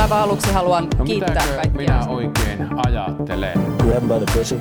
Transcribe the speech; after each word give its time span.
Aivan 0.00 0.18
aluksi 0.18 0.52
haluan 0.52 0.88
No 0.98 1.04
kiittää 1.04 1.28
mitäkö 1.34 1.54
kaikkia. 1.54 1.76
minä 1.80 2.06
oikein 2.06 2.68
ajattelen? 2.86 3.58
Grab 3.78 4.02
by 4.02 4.24
the 4.26 4.38
pussy. 4.38 4.60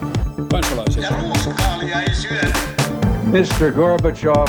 Kansalaisia. 0.51 1.03
Ja 1.03 1.09
ruuskaalia 1.21 2.01
ei 2.01 2.15
syödä. 2.15 2.53
Mr. 3.23 3.71
Gorbachev, 3.71 4.45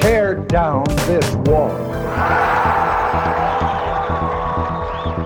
tear 0.00 0.36
down 0.52 0.84
this 1.06 1.36
wall. 1.48 1.70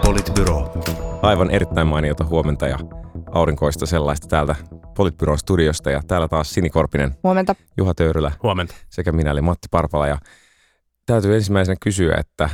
Politbyro. 0.05 0.73
Aivan 1.23 1.51
erittäin 1.51 1.87
mainiota 1.87 2.25
huomenta 2.25 2.67
ja 2.69 2.79
aurinkoista 3.33 3.87
sellaista 3.87 4.27
täältä 4.29 4.55
Politbyron 4.97 5.39
studiosta. 5.39 5.91
Ja 5.91 6.01
täällä 6.09 6.29
taas 6.29 6.55
Sini 6.55 6.71
Korpinen, 6.71 7.15
Huomenta. 7.23 7.55
Juha 7.77 7.95
Töyrylä 7.95 8.33
Huomenta. 8.43 8.75
sekä 8.91 9.13
minä 9.13 9.31
eli 9.31 9.41
Matti 9.41 9.69
Parpala. 9.71 10.07
Ja 10.09 10.19
täytyy 11.07 11.35
ensimmäisenä 11.35 11.77
kysyä, 11.81 12.17
että 12.19 12.51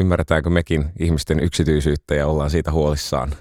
ymmärretäänkö 0.00 0.50
mekin 0.50 0.84
ihmisten 0.98 1.40
yksityisyyttä 1.40 2.14
ja 2.14 2.26
ollaan 2.26 2.50
siitä 2.50 2.72
huolissaan. 2.72 3.34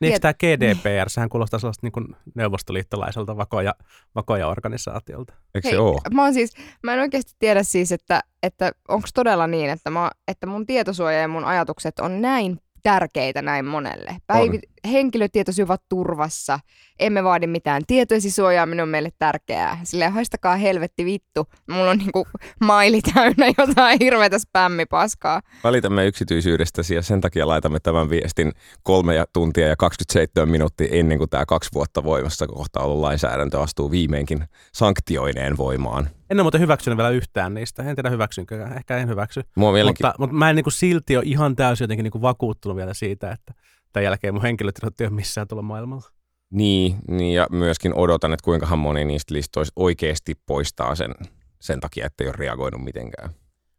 Niin 0.00 0.12
eikö 0.12 0.20
tämä 0.20 0.34
GDPR, 0.34 1.08
sehän 1.08 1.28
kuulostaa 1.28 1.58
sellaista 1.58 1.86
niin 1.86 1.92
kuin 1.92 2.06
neuvostoliittolaiselta 2.34 3.36
vakoja, 3.36 3.74
vakoja 4.14 4.48
organisaatiolta. 4.48 5.34
Eikö 5.54 5.68
Hei, 5.68 5.72
se 5.72 5.78
ole? 5.78 6.00
mä, 6.14 6.22
oon 6.22 6.34
siis, 6.34 6.52
mä 6.82 6.94
en 6.94 7.00
oikeasti 7.00 7.32
tiedä 7.38 7.62
siis, 7.62 7.92
että, 7.92 8.20
että 8.42 8.72
onko 8.88 9.08
todella 9.14 9.46
niin, 9.46 9.70
että, 9.70 9.90
mä, 9.90 10.10
että 10.28 10.46
mun 10.46 10.66
tietosuoja 10.66 11.20
ja 11.20 11.28
mun 11.28 11.44
ajatukset 11.44 11.98
on 11.98 12.20
näin 12.20 12.60
tärkeitä 12.84 13.42
näin 13.42 13.64
monelle. 13.64 14.16
Päivi, 14.26 14.60
henkilötietosi 14.90 15.62
ovat 15.62 15.82
turvassa, 15.88 16.58
emme 16.98 17.24
vaadi 17.24 17.46
mitään 17.46 17.82
tietoisisuojaa, 17.86 18.66
on 18.82 18.88
meille 18.88 19.10
tärkeää. 19.18 19.78
Silleen 19.82 20.12
haistakaa 20.12 20.56
helvetti 20.56 21.04
vittu, 21.04 21.46
mulla 21.70 21.90
on 21.90 21.98
niinku 21.98 22.26
maili 22.60 23.00
täynnä 23.14 23.46
jotain 23.58 23.98
hirveätä 24.00 24.38
spämmipaskaa. 24.38 25.40
Välitämme 25.64 26.06
yksityisyydestäsi 26.06 26.94
ja 26.94 27.02
sen 27.02 27.20
takia 27.20 27.48
laitamme 27.48 27.80
tämän 27.80 28.10
viestin 28.10 28.52
kolme 28.82 29.14
tuntia 29.32 29.68
ja 29.68 29.76
27 29.76 30.48
minuuttia 30.48 30.88
ennen 30.90 31.18
kuin 31.18 31.30
tämä 31.30 31.46
kaksi 31.46 31.70
vuotta 31.74 32.04
voimassa 32.04 32.46
kohta 32.46 32.80
ollut 32.80 33.00
lainsäädäntö 33.00 33.60
astuu 33.60 33.90
viimeinkin 33.90 34.44
sanktioineen 34.72 35.56
voimaan. 35.56 36.08
En 36.34 36.40
ole 36.40 36.42
muuten 36.42 36.60
hyväksynyt 36.60 36.96
vielä 36.96 37.10
yhtään 37.10 37.54
niistä. 37.54 37.82
En 37.82 37.96
tiedä 37.96 38.10
hyväksynkö, 38.10 38.68
ehkä 38.76 38.96
en 38.96 39.08
hyväksy. 39.08 39.42
Mua 39.56 39.68
on 39.68 39.74
vieläkin, 39.74 40.06
Mutta, 40.06 40.14
mutta 40.18 40.36
mä 40.36 40.50
en 40.50 40.56
niin 40.56 40.64
kuin 40.64 40.72
silti 40.72 41.16
ole 41.16 41.24
ihan 41.26 41.56
täysin 41.56 41.84
jotenkin 41.84 42.04
niin 42.04 42.12
kuin 42.12 42.22
vakuuttunut 42.22 42.76
vielä 42.76 42.94
siitä, 42.94 43.30
että 43.30 43.54
tämän 43.92 44.04
jälkeen 44.04 44.34
mun 44.34 44.42
henkilötiedot 44.42 45.00
ei 45.00 45.06
ole 45.06 45.14
missään 45.14 45.48
tuolla 45.48 45.62
maailmalla. 45.62 46.10
Niin, 46.50 46.96
niin, 47.08 47.34
ja 47.34 47.46
myöskin 47.50 47.94
odotan, 47.94 48.32
että 48.32 48.44
kuinkahan 48.44 48.78
moni 48.78 49.04
niistä 49.04 49.34
listoista 49.34 49.72
oikeasti 49.76 50.34
poistaa 50.46 50.94
sen, 50.94 51.14
sen 51.60 51.80
takia, 51.80 52.06
että 52.06 52.24
ei 52.24 52.28
ole 52.28 52.36
reagoinut 52.38 52.84
mitenkään. 52.84 53.30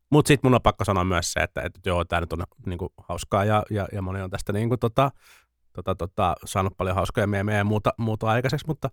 Mutta 0.09 0.28
sitten 0.28 0.50
mun 0.50 0.56
on 0.56 0.62
pakko 0.62 0.86
sanoa 0.86 1.03
myös 1.03 1.34
se, 1.34 1.40
että, 1.40 1.62
että 1.62 1.80
joo, 1.86 2.06
tämä 2.06 2.22
nyt 2.22 2.34
on 2.34 2.44
niin 2.66 2.80
kuin, 2.80 2.90
hauskaa 2.97 3.45
ja, 3.45 3.64
ja, 3.69 3.88
ja 3.92 4.02
moni 4.02 4.22
on 4.22 4.30
tästä 4.30 4.53
niin 4.53 4.69
kuin, 4.69 4.80
tota, 4.80 5.12
tota, 5.73 5.95
tota, 5.95 6.36
saanut 6.45 6.78
paljon 6.78 6.95
hauskoja 6.95 7.28
meemejä 7.28 7.58
ja 7.58 7.64
muuta, 7.64 7.94
muuta 7.97 8.28
aikaiseksi, 8.28 8.67
mutta 8.67 8.90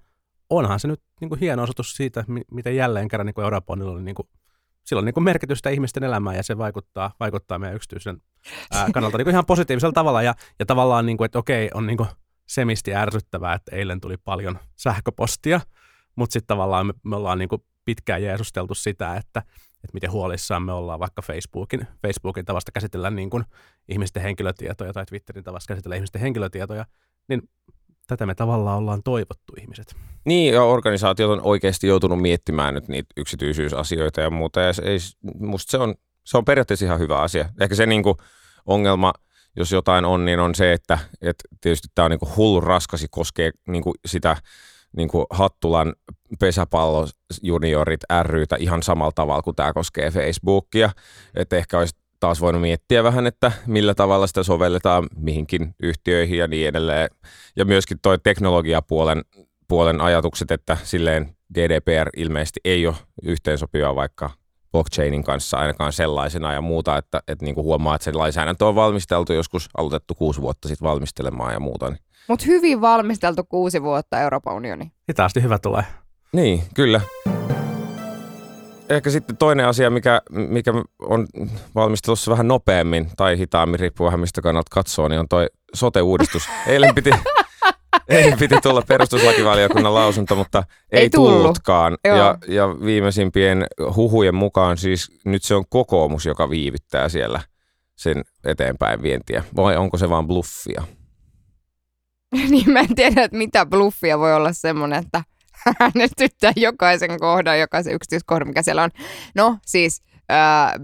onhan 0.56 0.80
se 0.80 0.88
nyt 0.88 1.02
niin 1.20 1.28
kuin, 1.28 1.40
hieno 1.40 1.62
osoitus 1.62 1.96
siitä, 1.96 2.24
mi- 2.28 2.44
miten 2.50 2.76
jälleen 2.76 3.08
kerran 3.08 3.26
niin 3.26 3.34
kuin 3.34 3.42
Euroopalla 3.42 3.90
oli 3.90 4.02
niin 4.02 4.14
kuin, 4.14 4.28
sillä 4.84 5.00
on 5.00 5.04
niin 5.04 5.14
kuin 5.14 5.24
merkitystä 5.24 5.70
ihmisten 5.70 6.04
elämään 6.04 6.36
ja 6.36 6.42
se 6.42 6.58
vaikuttaa, 6.58 7.14
vaikuttaa 7.20 7.58
meidän 7.58 7.76
yksityisen 7.76 8.22
ää, 8.72 8.86
kannalta 8.94 9.18
niin 9.18 9.24
kuin 9.24 9.32
ihan 9.32 9.46
positiivisella 9.46 9.92
tavalla. 9.92 10.22
Ja, 10.22 10.34
ja 10.58 10.66
tavallaan, 10.66 11.06
niin 11.06 11.16
kuin, 11.16 11.26
että 11.26 11.38
okei, 11.38 11.70
on 11.74 11.86
niin 11.86 11.96
kuin 11.96 12.08
semisti 12.46 12.94
ärsyttävää, 12.94 13.54
että 13.54 13.76
eilen 13.76 14.00
tuli 14.00 14.16
paljon 14.16 14.58
sähköpostia, 14.76 15.60
mutta 16.16 16.32
sitten 16.32 16.46
tavallaan 16.46 16.86
me, 16.86 16.92
me 17.02 17.16
ollaan 17.16 17.38
niin 17.38 17.48
kuin 17.48 17.62
pitkään 17.84 18.22
jeesusteltu 18.22 18.74
sitä, 18.74 19.16
että, 19.16 19.40
että 19.84 19.94
miten 19.94 20.12
huolissaan 20.12 20.62
me 20.62 20.72
ollaan 20.72 21.00
vaikka 21.00 21.22
Facebookin, 21.22 21.86
Facebookin 22.02 22.44
tavasta 22.44 22.72
käsitellä 22.72 23.10
niin 23.10 23.30
kuin 23.30 23.44
ihmisten 23.88 24.22
henkilötietoja 24.22 24.92
tai 24.92 25.06
Twitterin 25.06 25.44
tavasta 25.44 25.72
käsitellä 25.72 25.96
ihmisten 25.96 26.20
henkilötietoja, 26.20 26.86
niin 27.28 27.42
tätä 28.12 28.26
me 28.26 28.34
tavallaan 28.34 28.78
ollaan 28.78 29.02
toivottu 29.02 29.52
ihmiset. 29.60 29.96
Niin, 30.24 30.54
ja 30.54 30.62
organisaatiot 30.62 31.30
on 31.30 31.40
oikeasti 31.42 31.86
joutunut 31.86 32.20
miettimään 32.20 32.74
nyt 32.74 32.88
niitä 32.88 33.08
yksityisyysasioita 33.16 34.20
ja 34.20 34.30
muuta, 34.30 34.60
ja 34.60 34.72
se 34.72 34.82
ei, 34.82 34.98
musta 35.40 35.70
se 35.70 35.78
on, 35.78 35.94
se 36.24 36.38
on 36.38 36.44
periaatteessa 36.44 36.86
ihan 36.86 36.98
hyvä 36.98 37.18
asia. 37.18 37.48
Ehkä 37.60 37.74
se 37.74 37.86
niinku 37.86 38.16
ongelma, 38.66 39.12
jos 39.56 39.72
jotain 39.72 40.04
on, 40.04 40.24
niin 40.24 40.40
on 40.40 40.54
se, 40.54 40.72
että, 40.72 40.98
että 41.22 41.44
tietysti 41.60 41.88
tämä 41.94 42.04
on 42.04 42.10
niinku 42.10 42.28
hullu 42.36 42.60
raskas 42.60 43.02
ja 43.02 43.08
koskee 43.10 43.50
niinku 43.68 43.94
sitä 44.06 44.36
niinku 44.96 45.26
Hattulan 45.30 45.94
pesäpallo 46.40 47.08
juniorit 47.42 48.00
rytä 48.22 48.56
ihan 48.58 48.82
samalla 48.82 49.12
tavalla 49.14 49.42
kuin 49.42 49.56
tämä 49.56 49.72
koskee 49.72 50.10
Facebookia. 50.10 50.90
Että 51.34 51.56
ehkä 51.56 51.78
olisi 51.78 52.01
taas 52.22 52.40
voinut 52.40 52.62
miettiä 52.62 53.04
vähän, 53.04 53.26
että 53.26 53.52
millä 53.66 53.94
tavalla 53.94 54.26
sitä 54.26 54.42
sovelletaan 54.42 55.08
mihinkin 55.16 55.74
yhtiöihin 55.82 56.38
ja 56.38 56.46
niin 56.46 56.68
edelleen. 56.68 57.08
Ja 57.56 57.64
myöskin 57.64 57.98
toi 58.02 58.18
teknologiapuolen 58.18 59.22
puolen 59.68 60.00
ajatukset, 60.00 60.50
että 60.50 60.76
silleen 60.82 61.36
GDPR 61.54 62.10
ilmeisesti 62.16 62.60
ei 62.64 62.86
ole 62.86 62.94
yhteensopiva 63.22 63.94
vaikka 63.94 64.30
blockchainin 64.72 65.24
kanssa 65.24 65.56
ainakaan 65.56 65.92
sellaisena 65.92 66.52
ja 66.52 66.60
muuta, 66.60 66.96
että, 66.96 67.22
että 67.28 67.44
niin 67.44 67.54
kuin 67.54 67.64
huomaa, 67.64 67.94
että 67.94 68.04
se 68.04 68.12
lainsäädäntö 68.12 68.66
on 68.66 68.74
valmisteltu 68.74 69.32
joskus 69.32 69.68
aloitettu 69.76 70.14
kuusi 70.14 70.40
vuotta 70.40 70.68
sitten 70.68 70.88
valmistelemaan 70.88 71.52
ja 71.52 71.60
muuta. 71.60 71.90
Niin, 71.90 72.00
Mutta 72.28 72.44
hyvin 72.48 72.80
valmisteltu 72.80 73.44
kuusi 73.44 73.82
vuotta 73.82 74.20
Euroopan 74.20 74.54
unioni. 74.54 74.92
Hitaasti 75.08 75.42
hyvä 75.42 75.58
tulee. 75.58 75.84
niin 76.32 76.62
kyllä. 76.74 77.00
Ehkä 78.92 79.10
sitten 79.10 79.36
toinen 79.36 79.66
asia, 79.66 79.90
mikä, 79.90 80.22
mikä 80.30 80.72
on 81.02 81.26
valmistelussa 81.74 82.30
vähän 82.30 82.48
nopeammin 82.48 83.10
tai 83.16 83.38
hitaammin, 83.38 83.80
riippuu 83.80 84.06
vähän 84.06 84.20
mistä 84.20 84.42
kannalta 84.42 84.70
katsoo, 84.70 85.08
niin 85.08 85.20
on 85.20 85.28
toi 85.28 85.46
sote-uudistus. 85.74 86.48
Eilen 86.66 86.94
piti, 86.94 87.10
eilen 88.08 88.38
piti 88.38 88.54
tulla 88.62 88.82
perustuslakivaliokunnan 88.88 89.94
lausunto, 89.94 90.34
mutta 90.36 90.64
ei, 90.92 91.00
Ei 91.00 91.10
tullut. 91.10 91.32
tullutkaan. 91.32 91.96
Joo. 92.04 92.16
Ja, 92.16 92.38
ja 92.48 92.68
viimeisimpien 92.84 93.66
huhujen 93.96 94.34
mukaan 94.34 94.78
siis 94.78 95.10
nyt 95.24 95.42
se 95.42 95.54
on 95.54 95.64
kokoomus, 95.68 96.26
joka 96.26 96.50
viivyttää 96.50 97.08
siellä 97.08 97.40
sen 97.96 98.22
eteenpäin 98.44 99.02
vientiä. 99.02 99.44
Vai 99.56 99.76
onko 99.76 99.98
se 99.98 100.08
vaan 100.08 100.26
bluffia? 100.26 100.82
niin 102.50 102.72
mä 102.72 102.80
en 102.80 102.94
tiedä, 102.94 103.22
että 103.22 103.36
mitä 103.38 103.66
bluffia 103.66 104.18
voi 104.18 104.34
olla 104.34 104.52
semmoinen, 104.52 104.98
että 105.04 105.24
äänestyttää 105.80 106.52
jokaisen 106.56 107.20
kohdan, 107.20 107.60
jokaisen 107.60 107.94
yksityiskohdan, 107.94 108.48
mikä 108.48 108.62
siellä 108.62 108.82
on. 108.82 108.90
No 109.34 109.58
siis 109.66 110.02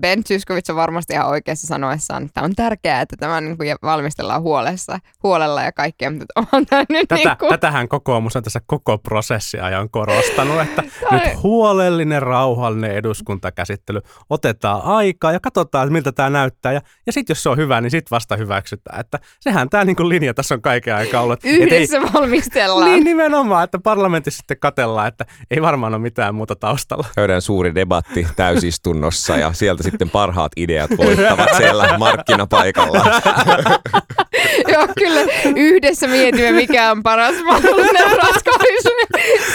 Ben 0.01 0.25
Zyskowicz 0.25 0.71
on 0.71 0.77
varmasti 0.77 1.13
ihan 1.13 1.27
oikeassa 1.29 1.67
sanoessaan, 1.67 2.25
että 2.25 2.43
on 2.43 2.55
tärkeää, 2.55 3.01
että 3.01 3.17
tämä 3.17 3.41
niin 3.41 3.57
kuin 3.57 3.69
valmistellaan 3.83 4.43
huolessa, 4.43 4.99
huolella 5.23 5.63
ja 5.63 5.73
kaikkea, 5.73 6.11
mutta 6.11 6.27
onhan 6.37 6.67
tämä 6.67 6.85
nyt 6.89 7.09
Tätä, 7.09 7.29
niin 7.29 7.39
kuin, 7.39 7.49
Tätähän 7.49 7.89
kokoomus 7.89 8.37
on 8.37 8.43
tässä 8.43 8.61
koko 8.67 8.99
prosessia 8.99 9.65
ajan 9.65 9.91
korostanut, 9.91 10.61
että 10.61 10.83
Tai- 11.11 11.19
nyt 11.19 11.43
huolellinen, 11.43 12.23
rauhallinen 12.23 12.91
eduskuntakäsittely. 12.91 14.01
Otetaan 14.31 14.83
aikaa 14.83 15.33
ja 15.33 15.41
katsotaan, 15.41 15.87
että 15.87 15.93
miltä 15.93 16.13
tämä 16.13 16.31
näyttää. 16.31 16.73
Ja, 16.73 16.81
ja 17.07 17.13
sitten 17.13 17.35
jos 17.35 17.43
se 17.43 17.49
on 17.49 17.57
hyvä, 17.57 17.81
niin 17.81 17.91
sitten 17.91 18.11
vasta 18.11 18.37
hyväksytään. 18.37 19.01
Että 19.01 19.19
sehän 19.41 19.71
tämä 19.71 19.85
niinku 19.85 20.09
linja 20.09 20.35
tässä 20.35 20.55
on 20.55 20.63
kaiken 20.63 20.95
aikaa 20.95 21.23
ollut. 21.23 21.45
Et 21.45 21.45
ei- 21.45 21.57
yhdessä 21.63 22.01
valmistellaan. 22.15 22.91
Niin 22.91 23.05
nimenomaan, 23.05 23.65
että 23.65 23.79
parlamentissa 23.79 24.39
sitten 24.39 24.59
katellaan, 24.61 25.09
että 25.09 25.25
ei 25.51 25.63
varmaan 25.63 25.95
ole 25.95 26.03
mitään 26.03 26.35
muuta 26.35 26.57
taustalla. 26.57 27.07
Käydään 27.15 27.43
suuri 27.43 27.75
debatti 27.75 28.27
täysistunnossa 28.37 29.38
ja 29.39 29.53
sieltä 29.53 29.83
sitten 29.83 30.11
parhaat 30.11 30.53
ideat 30.57 30.91
voittavat 30.97 31.49
siellä 31.57 31.99
markkinapaikalla. 31.99 33.05
Joo, 34.73 34.89
kyllä 34.99 35.21
yhdessä 35.57 36.07
mietimme, 36.07 36.53
mikä 36.53 36.91
on 36.91 37.03
paras 37.03 37.35
mahdollinen 37.45 38.17
ratkaisu. 38.17 38.89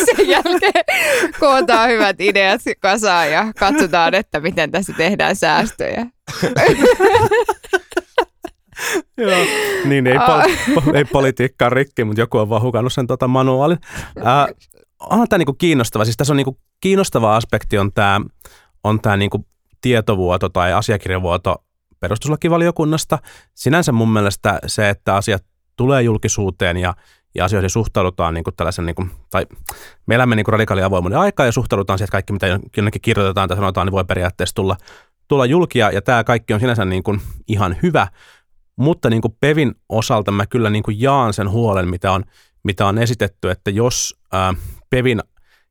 Sen 0.06 0.28
jälkeen 0.28 0.84
kootaan 1.40 1.90
hyvät 1.90 2.22
ideat 2.22 2.62
kasaan 2.80 3.32
ja 3.32 3.54
katsotaan, 3.60 4.14
että 4.14 4.40
miten 4.40 4.72
tässä 4.72 4.94
tehdään 4.98 5.36
säästöjä. 5.36 6.06
Joo. 9.18 9.46
Niin, 9.86 10.08
ei, 10.08 10.18
pol- 10.18 10.96
ei 10.96 11.06
politiikkaa 11.06 11.70
rikki, 11.70 12.03
mutta 12.03 12.22
joku 12.22 12.38
on 12.38 12.50
vaan 12.50 12.62
hukannut 12.62 12.94
sen 12.94 13.08
tota 13.08 13.28
manuaalin. 13.28 13.78
Äh, 14.18 14.46
onhan 15.00 15.28
tämä 15.28 15.38
niinku 15.38 15.53
kiinnostava. 15.53 16.06
Siis 16.06 16.18
tässä 16.18 16.34
on 16.34 16.38
niinku 16.38 16.58
kiinnostava 16.82 17.36
aspekti 17.36 17.78
on 17.78 17.91
tämä 17.94 18.22
on 18.84 19.02
tää 19.02 19.18
niinku 19.18 19.46
tietovuoto 19.84 20.50
tai 20.50 20.74
asiakirjavuoto 20.74 21.56
perustuslakivaliokunnasta. 22.00 23.20
Sinänsä 23.53 23.91
mun 23.91 24.14
mielestä 24.14 24.59
se, 24.68 24.90
että 24.90 25.16
asiat 25.16 25.46
tulee 25.76 26.02
julkisuuteen 26.02 26.78
ja, 26.78 26.94
ja 27.35 27.46
asioihin 27.46 27.70
suhtaudutaan 27.70 28.34
niin 28.34 28.44
kuin 28.44 28.56
tällaisen, 28.56 28.85
niin 28.85 28.96
kuin, 28.96 29.12
tai 29.30 29.46
me 30.06 30.16
elämme 30.16 30.35
niin 30.35 30.44
kuin 30.44 30.53
radikaali 30.53 30.84
avoimuuden 30.84 31.20
aikaa 31.20 31.46
ja 31.46 31.52
suhtaudutaan 31.52 32.00
siihen, 32.00 32.06
että 32.06 32.12
kaikki 32.12 32.34
mitä 32.34 32.59
jonnekin 32.78 33.02
kirjoitetaan 33.02 33.50
tai 33.50 33.58
sanotaan, 33.58 33.88
niin 33.88 33.91
voi 33.91 34.06
periaatteessa 34.06 34.56
tulla, 34.56 34.78
tulla 35.28 35.46
julkia 35.46 35.91
ja 35.91 36.02
tämä 36.02 36.24
kaikki 36.24 36.53
on 36.53 36.59
sinänsä 36.59 36.86
niin 36.86 37.03
kuin 37.03 37.22
ihan 37.47 37.76
hyvä, 37.84 38.08
mutta 38.76 39.09
niin 39.09 39.22
kuin 39.22 39.36
Pevin 39.40 39.76
osalta 39.90 40.32
mä 40.32 40.46
kyllä 40.46 40.70
niin 40.70 40.84
kuin 40.84 41.02
jaan 41.02 41.34
sen 41.34 41.50
huolen, 41.50 41.88
mitä 41.88 42.12
on, 42.12 42.24
mitä 42.64 42.88
on 42.88 42.97
esitetty, 42.97 43.50
että 43.50 43.72
jos 43.72 44.20
ää, 44.32 44.53
Pevin 44.90 45.22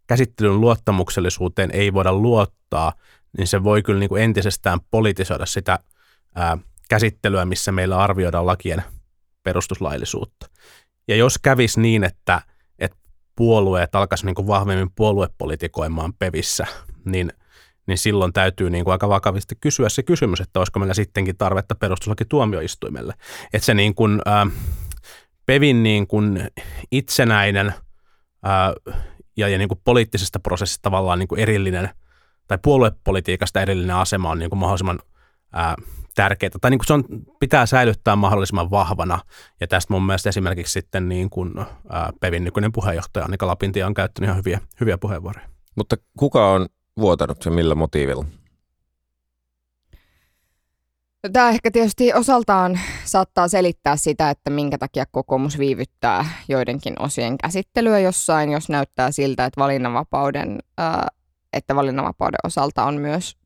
käsittelyn 0.06 0.61
luottamuksellisuuteen 0.61 1.70
ei 1.70 1.93
voida 1.93 2.12
luottaa, 2.12 2.93
niin 3.38 3.46
se 3.46 3.64
voi 3.64 3.82
kyllä 3.82 4.00
niin 4.00 4.08
kuin 4.08 4.23
entisestään 4.23 4.79
politisoida 4.90 5.46
sitä 5.46 5.79
ää, 6.34 6.58
käsittelyä, 6.88 7.44
missä 7.44 7.73
meillä 7.73 7.99
arvioidaan 7.99 8.46
lakien 8.46 8.82
perustuslaillisuutta. 9.43 10.46
Ja 11.08 11.17
jos 11.17 11.38
kävisi 11.38 11.81
niin, 11.81 12.05
että, 12.05 12.43
että 12.79 12.99
puolueet 13.37 13.94
alkaisivat 13.94 14.26
niin 14.26 14.34
kuin 14.34 14.46
vahvemmin 14.46 14.90
puoluepolitikoimaan 14.96 16.12
pevissä, 16.19 16.67
niin, 17.05 17.32
niin 17.87 17.99
silloin 17.99 18.32
täytyy 18.32 18.70
niin 18.70 18.84
kuin 18.84 18.93
aika 18.93 19.08
vakavasti 19.08 19.55
kysyä 19.61 19.88
se 19.88 20.02
kysymys, 20.02 20.40
että 20.40 20.61
olisiko 20.61 20.79
meillä 20.79 20.94
sittenkin 20.94 21.37
tarvetta 21.37 21.75
perustuslakituomioistuimelle. 21.75 23.14
Että 23.52 23.67
se 23.67 23.75
niin 23.75 23.94
kuin, 23.94 24.23
äh, 24.29 24.52
pevin 25.46 25.82
niin 25.82 26.06
kuin 26.06 26.49
itsenäinen 26.90 27.67
äh, 27.67 28.94
ja, 29.37 29.49
ja 29.49 29.58
niin 29.58 29.69
kuin 29.69 29.81
poliittisesta 29.84 30.40
prosessista 30.40 30.82
tavallaan 30.82 31.19
niin 31.19 31.29
kuin 31.29 31.40
erillinen 31.40 31.90
tai 32.49 32.59
puoluepolitiikasta 32.62 33.61
erillinen 33.61 33.97
asema 33.97 34.31
on 34.31 34.39
niin 34.39 34.50
kuin 34.50 34.59
mahdollisimman 34.59 34.99
ää, 35.53 35.75
tärkeää. 36.15 36.50
Tai 36.61 36.71
niin 36.71 36.79
kuin 36.79 36.87
se 36.87 36.93
on, 36.93 37.05
pitää 37.41 37.67
säilyttää 37.67 38.17
mahdollisimman 38.17 38.71
vahvana. 38.71 39.21
Ja 39.61 39.67
tästä 39.67 39.93
mun 39.93 40.06
mielestä 40.06 40.29
esimerkiksi 40.29 40.73
sitten 40.73 41.09
niin 41.09 41.31
kuin, 41.31 41.53
ää, 41.91 42.12
Pevin 42.21 42.44
nykyinen 42.44 42.73
puheenjohtaja 42.73 43.25
Annika 43.25 43.47
Lapintia 43.47 43.87
on 43.87 43.94
käyttänyt 43.94 44.27
ihan 44.27 44.39
hyviä, 44.39 44.61
hyviä 44.81 44.99
puheenvuoroja. 44.99 45.49
Mutta 45.77 45.97
kuka 46.19 46.53
on 46.53 46.67
vuotanut 46.99 47.44
ja 47.44 47.50
millä 47.50 47.75
motiivilla? 47.75 48.25
No, 51.23 51.31
Tämä 51.33 51.49
ehkä 51.49 51.71
tietysti 51.71 52.15
osaltaan 52.15 52.81
saattaa 53.05 53.49
selittää 53.49 53.97
sitä, 53.97 54.31
että 54.31 54.50
minkä 54.50 54.79
takia 54.79 55.05
kokoomus 55.11 55.59
viivyttää 55.59 56.25
joidenkin 56.49 56.94
osien 56.99 57.39
käsittelyä 57.39 57.99
jossain, 57.99 58.53
jos 58.53 58.69
näyttää 58.69 59.11
siltä, 59.11 59.44
että 59.44 59.61
valinnanvapauden, 59.61 60.59
ää, 60.79 61.09
että 61.52 61.76
valinnanvapauden 61.76 62.38
osalta 62.44 62.84
on 62.84 62.94
myös 62.94 63.37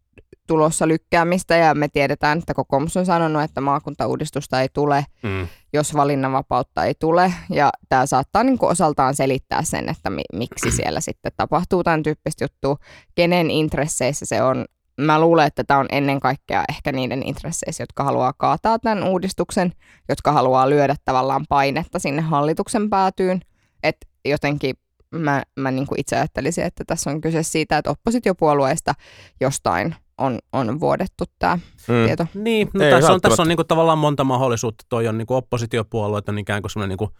tulossa 0.47 0.89
lykkäämistä 0.89 1.57
ja 1.57 1.75
me 1.75 1.89
tiedetään, 1.89 2.39
että 2.39 2.55
kokoomus 2.55 2.97
on 2.97 3.07
sanonut, 3.07 3.43
että 3.43 3.61
maakuntauudistusta 3.61 4.61
ei 4.61 4.69
tule, 4.73 5.05
Mm. 5.23 5.49
jos 5.73 5.95
valinnanvapautta 5.95 6.85
ei 6.85 6.95
tule. 7.01 7.33
Ja 7.51 7.71
tämä 7.89 8.07
saattaa 8.07 8.45
niin 8.45 8.59
kuin 8.59 8.71
osaltaan 8.71 9.15
selittää 9.17 9.63
sen, 9.63 9.89
että 9.89 10.11
mi- 10.11 10.23
miksi 10.33 10.71
siellä 10.77 11.01
sitten 11.01 11.33
tapahtuu 11.37 11.85
tämän 11.85 12.03
tyyppistä 12.03 12.45
juttua, 12.45 12.77
kenen 13.15 13.51
intresseissä 13.51 14.27
se 14.27 14.43
on. 14.43 14.65
Mä 15.01 15.21
luulen, 15.21 15.47
että 15.47 15.65
tämä 15.65 15.81
on 15.81 15.87
ennen 15.93 16.21
kaikkea 16.21 16.65
ehkä 16.69 16.93
niiden 16.93 17.23
intresseissä, 17.27 17.83
jotka 17.83 18.05
haluaa 18.05 18.33
kaataa 18.33 18.79
tämän 18.79 19.05
uudistuksen, 19.05 19.73
jotka 20.09 20.33
haluaa 20.33 20.71
lyödä 20.71 20.97
tavallaan 21.05 21.45
painetta 21.49 21.99
sinne 21.99 22.23
hallituksen 22.23 22.91
päätyyn. 22.91 23.41
Että 23.83 24.07
jotenkin 24.25 24.75
mä, 25.11 25.43
mä 25.57 25.71
niin 25.71 25.87
kuin 25.87 26.01
itse 26.01 26.17
ajattelisin, 26.17 26.65
että 26.65 26.85
tässä 26.87 27.11
on 27.11 27.21
kyse 27.21 27.43
siitä, 27.43 27.79
että 27.79 27.91
oppositiopuolueista 27.91 28.93
jostain 29.41 29.95
on, 30.19 30.39
on 30.53 30.81
vuodettu 30.81 31.25
tämä 31.39 31.59
Mm. 31.89 32.07
tieto. 32.07 32.27
Niin, 32.35 32.71
no 32.75 32.85
Ei 32.85 32.91
tässä, 32.91 33.13
on, 33.13 33.21
tässä 33.21 33.43
on 33.43 33.49
niin 33.49 33.57
kuin 33.57 33.69
tavallaan 33.69 33.99
monta 33.99 34.25
mahdollisuutta. 34.25 34.85
Toi 34.89 35.09
on 35.09 35.19
niin 35.19 35.27
kuin 35.27 35.37
oppositiopuolueet 35.39 36.29
on 36.29 36.39
ikään 36.39 36.63
kuin 36.63 36.71
semmoinen, 36.71 36.89
niin 36.89 36.99
kuin, 36.99 37.11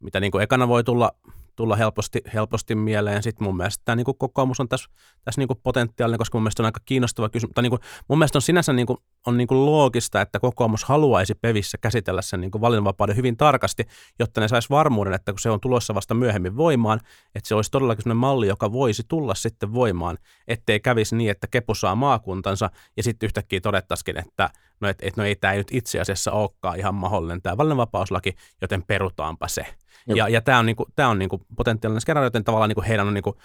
mitä 0.00 0.20
niin 0.20 0.30
kuin 0.32 0.42
ekana 0.42 0.68
voi 0.68 0.84
tulla, 0.84 1.12
tulla 1.56 1.76
helposti, 1.76 2.20
helposti 2.34 2.74
mieleen. 2.74 3.22
Sitten 3.22 3.44
mun 3.44 3.56
mielestä 3.56 3.82
tämä 3.84 3.96
niin 3.96 4.04
kuin 4.04 4.18
kokoomus 4.18 4.60
on 4.60 4.68
tässä, 4.68 4.90
tässä 5.24 5.40
niin 5.40 5.48
kuin 5.48 5.60
potentiaalinen, 5.62 6.18
koska 6.18 6.38
mun 6.38 6.42
mielestä 6.42 6.62
on 6.62 6.66
aika 6.66 6.80
kiinnostava 6.84 7.28
kysymys. 7.28 7.52
Tai 7.54 7.62
niin 7.62 7.70
kuin, 7.70 7.80
mun 8.08 8.18
mielestä 8.18 8.38
on 8.38 8.42
sinänsä 8.42 8.72
niin 8.72 8.86
kuin, 8.86 8.98
on 9.26 9.36
niin 9.36 9.48
kuin 9.48 9.66
loogista, 9.66 10.20
että 10.20 10.40
kokoomus 10.40 10.84
haluaisi 10.84 11.34
pevissä 11.34 11.78
käsitellä 11.78 12.22
sen 12.22 12.40
niin 12.40 12.50
kuin 12.50 12.62
valinnanvapauden 12.62 13.16
hyvin 13.16 13.36
tarkasti, 13.36 13.84
jotta 14.18 14.40
ne 14.40 14.48
saisi 14.48 14.70
varmuuden, 14.70 15.14
että 15.14 15.32
kun 15.32 15.40
se 15.40 15.50
on 15.50 15.60
tulossa 15.60 15.94
vasta 15.94 16.14
myöhemmin 16.14 16.56
voimaan, 16.56 17.00
että 17.34 17.48
se 17.48 17.54
olisi 17.54 17.70
todellakin 17.70 18.02
sellainen 18.02 18.20
malli, 18.20 18.46
joka 18.46 18.72
voisi 18.72 19.02
tulla 19.08 19.34
sitten 19.34 19.74
voimaan, 19.74 20.18
ettei 20.48 20.80
kävisi 20.80 21.16
niin, 21.16 21.30
että 21.30 21.46
Kepu 21.50 21.74
saa 21.74 21.94
maakuntansa 21.94 22.70
ja 22.96 23.02
sitten 23.02 23.26
yhtäkkiä 23.26 23.60
todettaisikin, 23.60 24.18
että 24.18 24.50
no, 24.80 24.88
et, 24.88 24.98
et, 25.02 25.16
no 25.16 25.24
ei 25.24 25.36
tämä 25.36 25.54
nyt 25.54 25.68
itse 25.70 26.00
asiassa 26.00 26.32
olekaan 26.32 26.78
ihan 26.78 26.94
mahdollinen 26.94 27.42
tämä 27.42 27.56
valinnanvapauslaki, 27.56 28.36
joten 28.60 28.82
perutaanpa 28.82 29.48
se. 29.48 29.66
Joo. 30.06 30.16
Ja, 30.16 30.28
ja 30.28 30.40
tämä 30.40 30.58
on, 30.58 30.66
niinku, 30.66 30.86
tää 30.96 31.08
on 31.08 31.18
niinku 31.18 31.42
potentiaalinen 31.56 32.00
skenaario, 32.00 32.26
joten 32.26 32.44
tavallaan 32.44 32.68
niinku 32.68 32.84
heidän 32.88 33.06
on 33.06 33.14
niinku, 33.14 33.36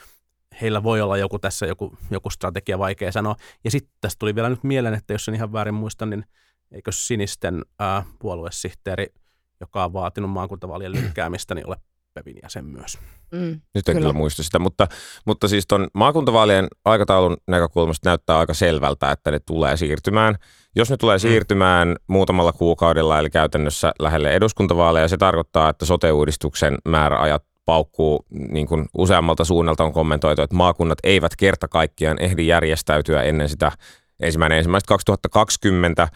heillä 0.62 0.84
voi 0.84 1.02
olla 1.02 1.18
joku 1.18 1.40
tässä 1.40 1.66
joku, 1.66 1.98
joku 2.12 2.30
strategia, 2.30 2.80
vaikea 2.80 3.12
sanoa. 3.12 3.36
Ja 3.64 3.72
sitten 3.72 3.94
tästä 4.02 4.20
tuli 4.20 4.36
vielä 4.36 4.50
nyt 4.50 4.64
mieleen, 4.64 4.94
että 4.94 5.14
jos 5.14 5.28
en 5.28 5.36
ihan 5.36 5.54
väärin 5.54 5.74
muista, 5.74 6.06
niin 6.06 6.26
eikö 6.72 6.92
sinisten 6.92 7.66
ää, 7.80 8.04
puoluesihteeri, 8.20 9.08
joka 9.60 9.84
on 9.86 9.94
vaatinut 9.94 10.32
maakuntavaalien 10.32 10.92
lykkäämistä, 10.92 11.56
niin 11.56 11.68
ole 11.68 11.78
Pevin 12.15 12.39
jäsen 12.44 12.65
myös. 12.65 12.97
Mm. 13.31 13.39
Nyt 13.39 13.59
en 13.75 13.83
Kyllä. 13.83 14.00
kyllä 14.00 14.13
muista 14.13 14.44
sitä, 14.44 14.59
mutta, 14.59 14.88
mutta 15.25 15.47
siis 15.47 15.67
tuon 15.67 15.88
maakuntavaalien 15.94 16.67
aikataulun 16.85 17.38
näkökulmasta 17.47 18.09
näyttää 18.09 18.38
aika 18.39 18.53
selvältä, 18.53 19.12
että 19.12 19.31
ne 19.31 19.39
tulee 19.39 19.77
siirtymään. 19.77 20.35
Jos 20.75 20.89
ne 20.89 20.97
tulee 20.97 21.19
siirtymään 21.19 21.95
muutamalla 22.07 22.53
kuukaudella, 22.53 23.19
eli 23.19 23.29
käytännössä 23.29 23.94
lähelle 24.00 24.33
eduskuntavaaleja, 24.33 25.07
se 25.07 25.17
tarkoittaa, 25.17 25.69
että 25.69 25.85
sote-uudistuksen 25.85 26.77
määräajat 26.85 27.44
paukkuu, 27.65 28.25
niin 28.29 28.67
kuin 28.67 28.85
useammalta 28.97 29.45
suunnalta 29.45 29.83
on 29.83 29.94
kommentoitu, 29.94 30.41
että 30.41 30.56
maakunnat 30.56 31.00
eivät 31.03 31.35
kerta 31.35 31.67
kaikkiaan 31.67 32.21
ehdi 32.21 32.47
järjestäytyä 32.47 33.23
ennen 33.23 33.50
sitä 33.50 33.71
ensimmäinen 34.19 34.57
ensimmäistä 34.57 34.88
2020, 34.88 36.07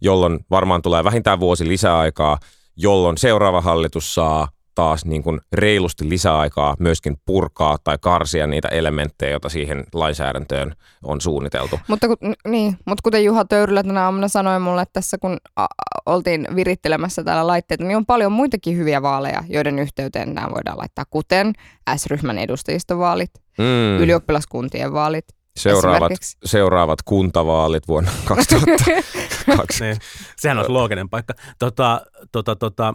jolloin 0.00 0.40
varmaan 0.50 0.82
tulee 0.82 1.04
vähintään 1.04 1.40
vuosi 1.40 1.68
lisäaikaa, 1.68 2.38
jolloin 2.76 3.18
seuraava 3.18 3.60
hallitus 3.60 4.14
saa 4.14 4.48
taas 4.74 5.04
niin 5.04 5.22
kuin 5.22 5.40
reilusti 5.52 6.08
lisäaikaa 6.08 6.76
myöskin 6.78 7.16
purkaa 7.26 7.76
tai 7.84 7.98
karsia 8.00 8.46
niitä 8.46 8.68
elementtejä, 8.68 9.30
joita 9.30 9.48
siihen 9.48 9.84
lainsäädäntöön 9.94 10.74
on 11.04 11.20
suunniteltu. 11.20 11.80
Mutta, 11.88 12.08
kun, 12.08 12.16
n- 12.24 12.50
niin, 12.50 12.78
mutta 12.84 13.02
kuten 13.02 13.24
Juha 13.24 13.44
Töyrylä 13.44 13.82
tänä 13.82 14.04
aamuna 14.04 14.28
sanoi 14.28 14.60
mulle 14.60 14.82
että 14.82 14.92
tässä, 14.92 15.18
kun 15.18 15.36
a, 15.56 15.66
oltiin 16.06 16.46
virittelemässä 16.56 17.24
täällä 17.24 17.46
laitteita, 17.46 17.84
niin 17.84 17.96
on 17.96 18.06
paljon 18.06 18.32
muitakin 18.32 18.76
hyviä 18.76 19.02
vaaleja, 19.02 19.44
joiden 19.48 19.78
yhteyteen 19.78 20.34
nämä 20.34 20.50
voidaan 20.54 20.78
laittaa, 20.78 21.04
kuten 21.10 21.52
S-ryhmän 21.96 22.38
edustajistovaalit, 22.38 23.30
mm. 23.58 24.02
Ylioppilaskuntien 24.02 24.92
vaalit. 24.92 25.24
seuraavat, 25.56 26.12
seuraavat 26.44 26.98
kuntavaalit 27.04 27.88
vuonna 27.88 28.10
2002. 28.24 29.84
Niin. 29.84 29.96
Sehän 30.36 30.58
on 30.58 30.64
looginen 30.68 31.08
paikka. 31.08 31.34
Tota, 31.58 32.00
tota, 32.32 32.56
tota, 32.56 32.94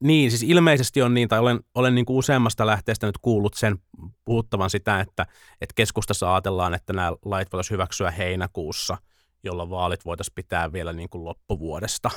niin, 0.00 0.30
siis 0.30 0.42
ilmeisesti 0.42 1.02
on 1.02 1.14
niin, 1.14 1.28
tai 1.28 1.38
olen, 1.38 1.60
olen 1.74 1.94
niin 1.94 2.06
kuin 2.06 2.16
useammasta 2.16 2.66
lähteestä 2.66 3.06
nyt 3.06 3.18
kuullut 3.22 3.54
sen 3.54 3.78
puhuttavan 4.24 4.70
sitä, 4.70 5.00
että, 5.00 5.26
että 5.60 5.72
keskustassa 5.74 6.34
ajatellaan, 6.34 6.74
että 6.74 6.92
nämä 6.92 7.12
lait 7.24 7.52
voitaisiin 7.52 7.74
hyväksyä 7.74 8.10
heinäkuussa, 8.10 8.96
jolloin 9.44 9.70
vaalit 9.70 10.04
voitaisiin 10.04 10.34
pitää 10.34 10.72
vielä 10.72 10.92
niin 10.92 11.08
kuin 11.08 11.24
loppuvuodesta. 11.24 12.10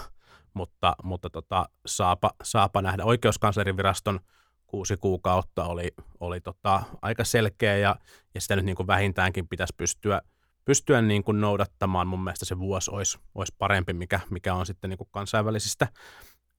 Mutta, 0.53 0.95
mutta 1.03 1.29
tota, 1.29 1.69
saapa, 1.85 2.31
saapa 2.43 2.81
nähdä. 2.81 3.05
Oikeuskanslerin 3.05 3.77
viraston 3.77 4.19
kuusi 4.67 4.97
kuukautta 4.97 5.65
oli, 5.65 5.91
oli 6.19 6.41
tota, 6.41 6.83
aika 7.01 7.23
selkeä 7.23 7.77
ja, 7.77 7.95
ja 8.35 8.41
sitä 8.41 8.55
nyt 8.55 8.65
niin 8.65 8.75
kuin 8.75 8.87
vähintäänkin 8.87 9.47
pitäisi 9.47 9.73
pystyä, 9.77 10.21
pystyä 10.65 11.01
niin 11.01 11.23
kuin 11.23 11.41
noudattamaan. 11.41 12.07
Mun 12.07 12.23
mielestä 12.23 12.45
se 12.45 12.59
vuosi 12.59 12.91
olisi, 12.91 13.19
olisi 13.35 13.55
parempi, 13.57 13.93
mikä, 13.93 14.19
mikä 14.29 14.53
on 14.53 14.65
sitten 14.65 14.89
niin 14.89 14.97
kuin 14.97 15.09
kansainvälisistä, 15.11 15.87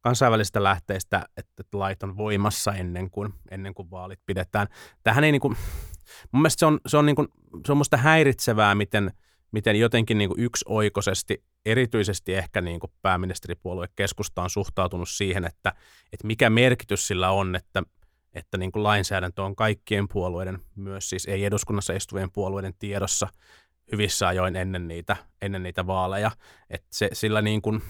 kansainvälisistä 0.03 0.63
lähteistä, 0.63 1.25
että, 1.37 1.63
lait 1.73 2.03
on 2.03 2.17
voimassa 2.17 2.73
ennen 2.73 3.11
kuin, 3.11 3.35
ennen 3.51 3.75
kuin 3.75 3.91
vaalit 3.91 4.21
pidetään. 4.27 4.67
Tähän 5.03 5.25
ei 5.25 5.33
niin 5.33 5.41
kuin, 5.41 5.57
mun 6.33 6.43
mielestä 6.43 6.61
se 6.61 6.67
on, 6.67 6.81
se 6.87 6.97
on, 6.97 7.07
niin 7.07 7.17
kuin, 7.17 7.29
se 7.67 7.73
on 7.73 7.79
musta 7.79 7.97
häiritsevää, 7.97 8.75
miten, 8.75 9.13
miten 9.53 9.81
jotenkin 9.81 10.19
niin 10.19 10.31
kuin 10.31 10.41
yksioikoisesti, 10.41 11.45
erityisesti 11.67 12.35
ehkä 12.35 12.61
niin 12.61 12.81
kuin 12.81 12.93
pääministeripuolue 13.03 13.89
keskusta 13.97 14.43
on 14.43 14.51
suhtautunut 14.51 15.09
siihen, 15.09 15.45
että, 15.45 15.73
että 16.13 16.27
mikä 16.27 16.51
merkitys 16.51 17.07
sillä 17.07 17.31
on, 17.31 17.57
että, 17.57 17.83
että 18.33 18.59
niin 18.59 18.73
kuin 18.73 18.83
lainsäädäntö 18.83 19.43
on 19.43 19.57
kaikkien 19.57 20.09
puolueiden, 20.09 20.59
myös 20.77 21.11
siis 21.11 21.27
ei 21.27 21.45
eduskunnassa 21.45 21.93
istuvien 21.93 22.31
puolueiden 22.33 22.75
tiedossa 22.79 23.29
hyvissä 23.93 24.29
ajoin 24.29 24.57
ennen 24.57 24.89
niitä, 24.89 25.17
ennen 25.43 25.63
niitä 25.63 25.87
vaaleja. 25.87 26.31
Että 26.71 26.87
se, 26.91 27.09
sillä 27.13 27.43
niin 27.43 27.63
kuin, 27.63 27.83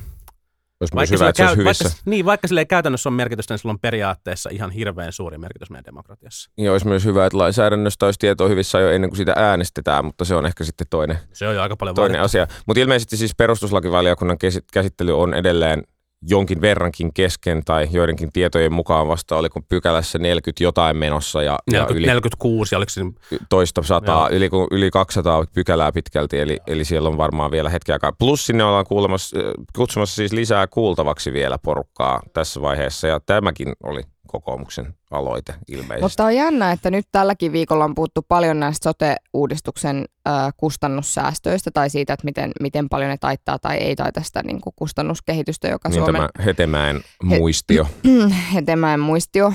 Olisi 0.83 0.95
vaikka, 0.95 1.17
hyvä, 1.17 1.29
että 1.29 1.37
se 1.37 1.43
olisi 1.43 1.57
käy, 1.57 1.65
hyvissä. 1.65 1.85
vaikka, 1.85 2.01
niin, 2.05 2.25
vaikka 2.25 2.49
sillä 2.49 2.61
ei 2.61 2.67
käytännössä 2.67 3.09
ole 3.09 3.17
merkitystä, 3.17 3.55
niin 3.55 3.59
sillä 3.59 3.71
on 3.73 3.79
periaatteessa 3.81 4.51
ihan 4.53 4.71
hirveän 4.71 5.13
suuri 5.13 5.39
merkitys 5.39 5.71
meidän 5.71 5.85
demokratiassa. 5.85 6.51
Ja 6.59 6.73
olisi 6.73 6.87
myös 6.89 7.05
hyvä, 7.05 7.27
että 7.27 7.39
lainsäädännöstä 7.39 8.07
olisi 8.07 8.19
tietoa 8.19 8.49
hyvissä 8.49 8.81
jo 8.81 8.91
ennen 8.91 9.11
kuin 9.11 9.17
sitä 9.17 9.33
äänestetään, 9.37 10.05
mutta 10.05 10.25
se 10.25 10.35
on 10.35 10.47
ehkä 10.47 10.65
sitten 10.65 10.87
toinen, 10.91 11.19
Se 11.33 11.49
on 11.49 11.55
jo 11.55 11.63
aika 11.63 11.77
paljon 11.77 11.95
toinen 11.95 12.19
vaadittu. 12.21 12.25
asia. 12.39 12.47
Mutta 12.67 12.81
ilmeisesti 12.81 13.17
siis 13.17 13.35
perustuslakivaliokunnan 13.37 14.39
käsittely 14.73 15.21
on 15.21 15.35
edelleen 15.35 15.83
jonkin 16.29 16.61
verrankin 16.61 17.15
kesken 17.15 17.65
tai 17.65 17.89
joidenkin 17.91 18.33
tietojen 18.33 18.73
mukaan 18.73 19.09
vasta 19.09 19.37
oliko 19.37 19.61
pykälässä 19.69 20.19
40 20.19 20.65
jotain 20.65 20.97
menossa 20.97 21.43
ja, 21.43 21.59
ja 21.73 21.81
40, 21.81 21.95
yli 21.99 22.07
46, 22.07 22.75
ja 22.75 22.79
oliko 22.79 22.91
se, 22.91 23.01
toista 23.49 23.83
sataa, 23.83 24.29
yli, 24.29 24.51
yli 24.71 24.91
200 24.91 25.45
pykälää 25.55 25.93
pitkälti, 25.93 26.41
eli, 26.41 26.59
eli 26.67 26.85
siellä 26.85 27.09
on 27.09 27.17
varmaan 27.17 27.51
vielä 27.51 27.71
hetki 27.71 27.93
aikaa. 27.93 28.13
Plus 28.13 28.47
sinne 28.47 28.65
ollaan 28.65 28.87
kuulemassa, 28.87 29.39
äh, 29.39 29.45
kutsumassa 29.77 30.15
siis 30.15 30.33
lisää 30.33 30.67
kuultavaksi 30.67 31.33
vielä 31.33 31.59
porukkaa 31.59 32.23
tässä 32.33 32.63
vaiheessa, 32.63 33.07
ja 33.07 33.21
tämäkin 33.21 33.73
oli 33.83 34.03
kokoomuksen 34.33 34.95
aloite 35.11 35.55
ilmeisesti. 35.69 36.03
Mutta 36.03 36.25
on 36.25 36.35
jännä, 36.35 36.73
että 36.73 36.91
nyt 36.91 37.07
tälläkin 37.13 37.53
viikolla 37.53 37.85
on 37.85 37.95
puhuttu 37.95 38.23
paljon 38.29 38.61
näistä 38.61 38.85
sote-uudistuksen 38.85 40.05
äh, 40.29 40.35
kustannussäästöistä 40.57 41.71
tai 41.71 41.91
siitä, 41.91 42.13
että 42.13 42.25
miten, 42.25 42.53
miten 42.61 42.89
paljon 42.89 43.11
ne 43.11 43.17
taittaa 43.19 43.59
tai 43.59 43.77
ei 43.77 43.97
taita 43.97 44.23
sitä 44.23 44.43
niin 44.43 44.61
kuin 44.61 44.75
kustannuskehitystä, 44.77 45.69
joka 45.69 45.89
niin 45.89 45.97
Suomen 45.97 46.15
tämä 46.15 46.29
Hetemäen 46.45 47.01
muistio. 47.23 47.87
Hetemäen 48.55 49.01
muistio, 49.01 49.53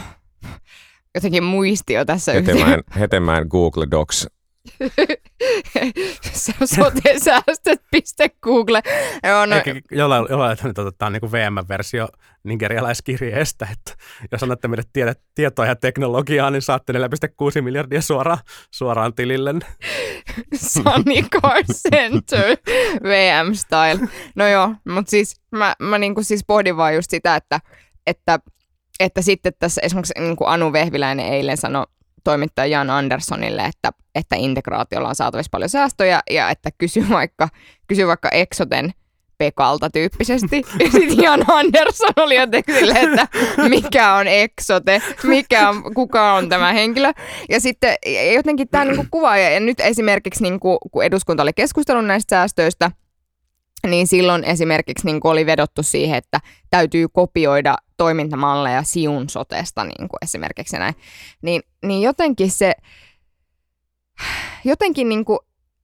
jotenkin 1.15 1.43
muistio 1.43 2.05
tässä 2.05 2.33
Hetemäen, 2.33 2.83
Hetemäen 2.99 3.47
Google 3.49 3.87
Docs 3.91 4.27
Se 6.33 6.53
on 6.61 6.67
sotesäästöt.google. 6.67 8.81
Joo, 9.23 9.45
no, 9.45 9.55
Ehkä 9.55 9.75
jollain, 9.91 10.25
jollain 10.29 10.57
että 10.69 10.81
otetaan 10.81 11.13
niin 11.13 11.31
VM-versio 11.31 12.07
nigerialaiskirjeestä, 12.43 13.67
että 13.71 13.93
jos 14.31 14.43
annatte 14.43 14.67
meille 14.67 14.83
tiede, 14.93 15.13
tietoa 15.35 15.65
ja 15.65 15.75
teknologiaa, 15.75 16.49
niin 16.49 16.61
saatte 16.61 16.93
4,6 16.93 16.99
miljardia 17.61 18.01
suoraan, 18.01 18.39
suoraan 18.71 19.13
tilille. 19.13 19.53
Sunny 20.73 21.21
Car 21.41 21.63
Center, 21.73 22.57
VM-style. 23.03 24.07
No 24.35 24.47
joo, 24.47 24.75
mutta 24.89 25.09
siis 25.09 25.41
mä, 25.51 25.75
mä 25.79 25.97
niinku 25.97 26.23
siis 26.23 26.43
pohdin 26.47 26.77
vaan 26.77 26.95
just 26.95 27.11
sitä, 27.11 27.35
että, 27.35 27.59
että, 28.07 28.39
että 28.99 29.21
sitten 29.21 29.53
tässä 29.59 29.81
esimerkiksi 29.83 30.13
niin 30.19 30.35
kuin 30.35 30.49
Anu 30.49 30.73
Vehviläinen 30.73 31.25
eilen 31.25 31.57
sanoi 31.57 31.85
toimittaja 32.27 32.67
Jan 32.67 32.89
Anderssonille, 32.89 33.61
että, 33.61 33.91
että 34.15 34.35
integraatiolla 34.35 35.09
on 35.09 35.15
saatavissa 35.15 35.49
paljon 35.51 35.69
säästöjä 35.69 36.19
ja 36.29 36.49
että 36.49 36.69
kysy 36.77 37.09
vaikka, 37.09 37.49
kysy 37.87 38.07
vaikka 38.07 38.29
Exoten 38.29 38.91
Pekalta 39.37 39.89
tyyppisesti. 39.89 40.61
Ja 40.79 40.91
sitten 40.91 41.23
Jan 41.23 41.45
Andersson 41.47 42.13
oli 42.17 42.35
jotenkin 42.35 42.75
silleen, 42.75 43.09
että 43.09 43.27
mikä 43.69 44.13
on 44.13 44.27
Exote, 44.27 45.01
mikä 45.23 45.69
on, 45.69 45.93
kuka 45.93 46.33
on 46.33 46.49
tämä 46.49 46.73
henkilö. 46.73 47.11
Ja 47.49 47.59
sitten 47.59 47.95
jotenkin 48.35 48.67
tämä 48.67 48.85
niinku 48.85 49.05
kuva, 49.11 49.37
ja 49.37 49.59
nyt 49.59 49.79
esimerkiksi 49.79 50.43
niinku, 50.43 50.77
kun 50.91 51.03
eduskunta 51.03 51.43
oli 51.43 51.53
keskustellut 51.53 52.05
näistä 52.05 52.35
säästöistä, 52.35 52.91
niin 53.87 54.07
silloin 54.07 54.43
esimerkiksi 54.43 55.05
niin 55.05 55.19
oli 55.23 55.45
vedottu 55.45 55.83
siihen, 55.83 56.17
että 56.17 56.39
täytyy 56.69 57.07
kopioida 57.07 57.75
toimintamalleja 57.97 58.83
Siun 58.83 59.29
sotesta 59.29 59.83
niin 59.83 60.09
kuin 60.09 60.19
esimerkiksi 60.21 60.77
näin. 60.77 60.95
Niin, 61.41 61.61
niin 61.85 62.01
jotenkin 62.01 62.51
se, 62.51 62.73
jotenkin, 64.63 65.09
niin 65.09 65.25
kuin, 65.25 65.39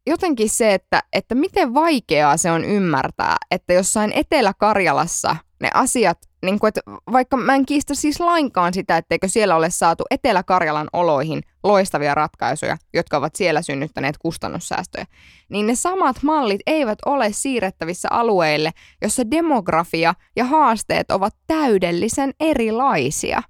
jotenkin 0.07 0.50
se, 0.50 0.73
että, 0.73 1.03
että 1.13 1.35
miten 1.35 1.73
vaikeaa 1.73 2.38
se 2.38 2.51
on 2.51 2.65
ymmärtää, 2.65 3.35
että 3.51 3.73
jossain 3.73 4.12
Etelä-Karjalassa 4.15 5.35
ne 5.63 5.70
asiat 5.74 6.17
niin 6.46 6.60
kuin, 6.60 6.67
että 6.67 6.82
vaikka 7.12 7.38
mä 7.38 7.55
en 7.55 7.65
kiistä 7.65 7.96
siis 7.96 8.20
lainkaan 8.20 8.74
sitä, 8.74 8.98
etteikö 8.98 9.27
siellä 9.27 9.55
ole 9.55 9.70
saatu 9.70 10.03
Etelä-Karjalan 10.12 10.89
oloihin 10.93 11.41
loistavia 11.63 12.15
ratkaisuja, 12.15 12.77
jotka 12.93 13.17
ovat 13.17 13.36
siellä 13.36 13.62
synnyttäneet 13.62 14.17
kustannussäästöjä, 14.17 15.05
niin 15.50 15.67
ne 15.67 15.75
samat 15.75 16.15
mallit 16.24 16.62
eivät 16.67 17.00
ole 17.05 17.32
siirrettävissä 17.32 18.08
alueille, 18.12 18.72
jossa 19.01 19.32
demografia 19.32 20.13
ja 20.36 20.46
haasteet 20.46 21.12
ovat 21.12 21.36
täydellisen 21.48 22.34
erilaisia. 22.39 23.43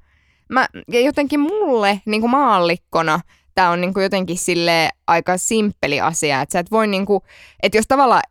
Mä, 0.50 0.67
ja 0.91 1.01
jotenkin 1.01 1.39
mulle 1.39 2.01
niin 2.05 2.22
kuin 2.22 2.32
maallikkona– 2.32 3.20
tämä 3.55 3.69
on 3.69 3.81
niinku 3.81 4.00
jotenkin 4.00 4.38
sille 4.38 4.89
aika 5.07 5.38
simppeli 5.38 6.01
asia, 6.01 6.41
että 6.41 6.60
et 6.60 6.72
voi 6.72 6.88
niinku, 6.88 7.24
että 7.63 7.77
jos 7.77 7.88
tavallaan, 7.88 8.22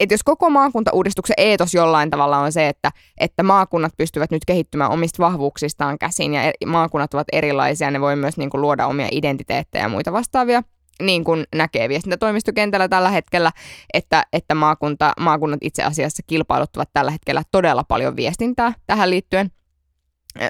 että 0.00 0.14
jos 0.14 0.22
koko 0.24 0.50
maakuntauudistuksen 0.50 1.34
eetos 1.36 1.74
jollain 1.74 2.10
tavalla 2.10 2.38
on 2.38 2.52
se, 2.52 2.68
että, 2.68 2.90
että 3.20 3.42
maakunnat 3.42 3.92
pystyvät 3.96 4.30
nyt 4.30 4.44
kehittymään 4.44 4.90
omista 4.90 5.22
vahvuuksistaan 5.22 5.98
käsin 5.98 6.34
ja 6.34 6.42
maakunnat 6.66 7.14
ovat 7.14 7.26
erilaisia, 7.32 7.90
ne 7.90 8.00
voi 8.00 8.16
myös 8.16 8.36
niinku 8.36 8.60
luoda 8.60 8.86
omia 8.86 9.08
identiteettejä 9.10 9.84
ja 9.84 9.88
muita 9.88 10.12
vastaavia, 10.12 10.62
niin 11.02 11.24
kuin 11.24 11.44
näkee 11.54 11.88
viestintätoimistokentällä 11.88 12.88
tällä 12.88 13.10
hetkellä, 13.10 13.52
että, 13.94 14.26
että 14.32 14.54
maakunta, 14.54 15.12
maakunnat 15.20 15.60
itse 15.62 15.82
asiassa 15.82 16.22
kilpailuttavat 16.26 16.88
tällä 16.92 17.10
hetkellä 17.10 17.42
todella 17.50 17.84
paljon 17.84 18.16
viestintää 18.16 18.72
tähän 18.86 19.10
liittyen 19.10 19.50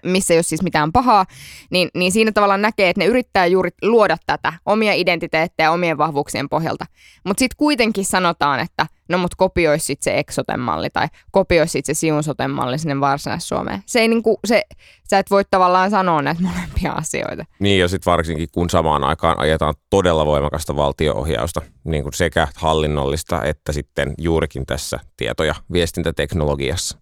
missä 0.05 0.35
ei 0.35 0.39
ole 0.39 0.43
siis 0.43 0.63
mitään 0.63 0.93
pahaa, 0.93 1.27
niin, 1.71 1.89
niin 1.95 2.13
siinä 2.13 2.33
tavallaan 2.33 2.63
näkee, 2.63 2.89
että 2.89 3.01
ne 3.01 3.07
yrittää 3.07 3.47
juuri 3.47 3.71
luoda 3.83 4.17
tätä 4.27 4.53
omia 4.67 4.93
identiteettejä 4.93 5.73
omien 5.73 5.99
vahvuuksien 5.99 6.49
pohjalta. 6.49 6.87
Mutta 7.25 7.39
sitten 7.39 7.57
kuitenkin 7.57 8.05
sanotaan, 8.05 8.61
että 8.61 8.87
no 9.09 9.19
mut 9.19 9.35
kopioisi 9.35 9.87
sit 9.87 10.03
se 10.03 10.19
Exoten 10.19 10.61
malli 10.61 10.91
tai 10.91 11.07
kopioisi 11.31 11.73
sit 11.73 11.87
se 11.87 11.95
Siun 11.95 12.23
soten 12.23 12.51
malli 12.51 12.79
sinne 12.79 13.01
Varsinais-Suomeen. 13.01 13.83
Se 13.87 14.01
ei 14.01 14.09
niinku, 14.09 14.41
se, 14.45 14.63
sä 15.11 15.19
et 15.19 15.31
voi 15.31 15.45
tavallaan 15.51 15.91
sanoa 15.91 16.23
näitä 16.23 16.43
molempia 16.43 16.93
asioita. 16.93 17.45
Niin 17.59 17.81
ja 17.81 17.89
sitten 17.89 18.11
varsinkin 18.11 18.49
kun 18.53 18.71
samaan 18.71 19.05
aikaan 19.05 19.39
ajetaan 19.39 19.75
todella 19.91 20.27
voimakasta 20.27 20.77
valtioohjausta, 20.77 21.61
niin 21.85 22.03
kuin 22.03 22.15
sekä 22.15 22.49
hallinnollista 22.55 23.45
että 23.45 23.73
sitten 23.73 24.15
juurikin 24.19 24.67
tässä 24.67 24.99
tieto- 25.17 25.45
ja 25.45 25.55
viestintäteknologiassa. 25.73 26.99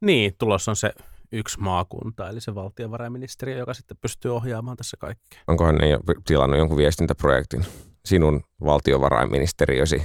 Niin, 0.00 0.34
tulossa 0.38 0.70
on 0.70 0.76
se 0.76 0.90
yksi 1.32 1.60
maakunta, 1.60 2.28
eli 2.28 2.40
se 2.40 2.54
valtiovarainministeriö, 2.54 3.58
joka 3.58 3.74
sitten 3.74 3.96
pystyy 4.00 4.34
ohjaamaan 4.34 4.76
tässä 4.76 4.96
kaikkea. 4.96 5.40
Onkohan 5.46 5.74
ne 5.74 5.88
jo 5.88 5.98
tilannut 6.26 6.58
jonkun 6.58 6.76
viestintäprojektin 6.76 7.66
sinun 8.04 8.40
valtiovarainministeriösi? 8.64 10.02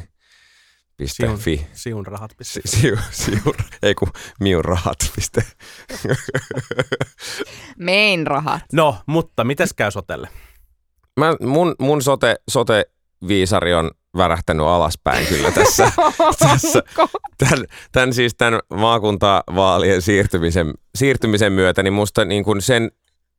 Siun, 1.05 1.37
fi. 1.37 1.67
siun 1.73 2.07
rahat. 2.07 2.31
Si, 2.41 2.61
siu, 2.65 2.97
siu, 3.11 3.55
ei 3.83 3.95
kun 3.95 4.07
miun 4.39 4.65
rahat. 4.65 4.97
Piste. 5.15 5.43
Mein 7.77 8.27
rahat. 8.27 8.61
No, 8.73 8.95
mutta 9.05 9.43
mitäs 9.43 9.73
käy 9.73 9.91
sotelle? 9.91 10.29
Mä, 11.19 11.35
mun, 11.41 11.75
mun 11.79 12.01
sote, 12.01 12.35
sote 12.49 12.85
viisari 13.27 13.73
on 13.73 13.91
värähtänyt 14.17 14.65
alaspäin 14.65 15.27
kyllä 15.27 15.51
tässä. 15.51 15.91
tässä 16.39 16.83
tämän, 17.37 17.65
tämän, 17.91 18.13
siis 18.13 18.35
tämän 18.35 18.59
maakuntavaalien 18.73 20.01
siirtymisen, 20.01 20.73
siirtymisen 20.95 21.53
myötä, 21.53 21.83
niin 21.83 21.93
musta 21.93 22.25
niin 22.25 22.43
kuin 22.43 22.61
sen 22.61 22.91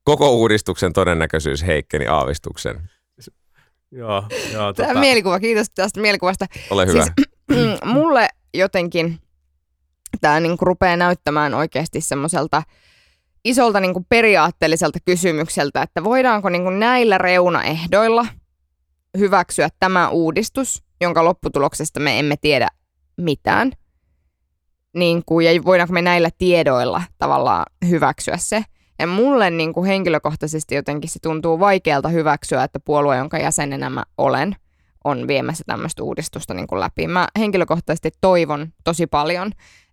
koko 0.05 0.31
uudistuksen 0.31 0.93
todennäköisyys 0.93 1.67
heikkeni 1.67 2.07
aavistuksen. 2.07 2.91
Joo, 3.91 4.25
joo, 4.52 4.73
tota... 4.73 4.88
Tämä 4.88 5.00
mielikuva, 5.00 5.41
kiitos 5.41 5.71
tästä 5.75 6.00
mielikuvasta. 6.00 6.47
Ole 6.71 6.87
hyvä. 6.87 7.02
Siis, 7.02 7.81
mulle 7.85 8.29
jotenkin 8.55 9.19
tämä 10.21 10.41
niin 10.41 10.59
kuin 10.59 10.67
rupeaa 10.67 10.97
näyttämään 10.97 11.55
oikeasti 11.55 12.00
semmoiselta 12.00 12.62
isolta 13.45 13.81
niin 13.81 13.93
kuin 13.93 14.07
periaatteelliselta 14.09 14.99
kysymykseltä, 15.05 15.83
että 15.83 16.05
voidaanko 16.05 16.49
niin 16.49 16.62
kuin 16.62 16.81
näillä 16.81 17.19
reunaehdoilla– 17.19 18.26
hyväksyä 19.19 19.69
tämä 19.81 20.09
uudistus, 20.09 20.83
jonka 21.00 21.25
lopputuloksesta 21.25 22.00
me 22.00 22.19
emme 22.19 22.37
tiedä 22.40 22.69
mitään. 23.16 23.73
Niin 24.95 25.23
kuin, 25.26 25.47
ja 25.47 25.64
voidaanko 25.64 25.92
me 25.92 26.02
näillä 26.02 26.31
tiedoilla 26.38 27.02
tavallaan 27.19 27.66
hyväksyä 27.88 28.37
se. 28.37 28.64
Ja 28.99 29.07
mulle 29.07 29.50
niin 29.50 29.73
kuin 29.73 29.87
henkilökohtaisesti 29.87 30.75
jotenkin 30.75 31.11
se 31.11 31.19
tuntuu 31.23 31.61
vaikealta 31.61 32.09
hyväksyä, 32.09 32.64
että 32.64 32.81
puolue, 32.81 33.16
jonka 33.16 33.38
jäsenenä 33.38 33.90
mä 33.90 34.02
olen, 34.19 34.57
on 35.04 35.28
viemässä 35.28 35.64
tämmöistä 35.66 36.02
uudistusta 36.02 36.54
niin 36.54 36.66
kuin 36.66 36.81
läpi. 36.81 37.07
Mä 37.07 37.28
henkilökohtaisesti 37.38 38.11
toivon 38.21 38.73
tosi 38.85 39.07
paljon, 39.07 39.52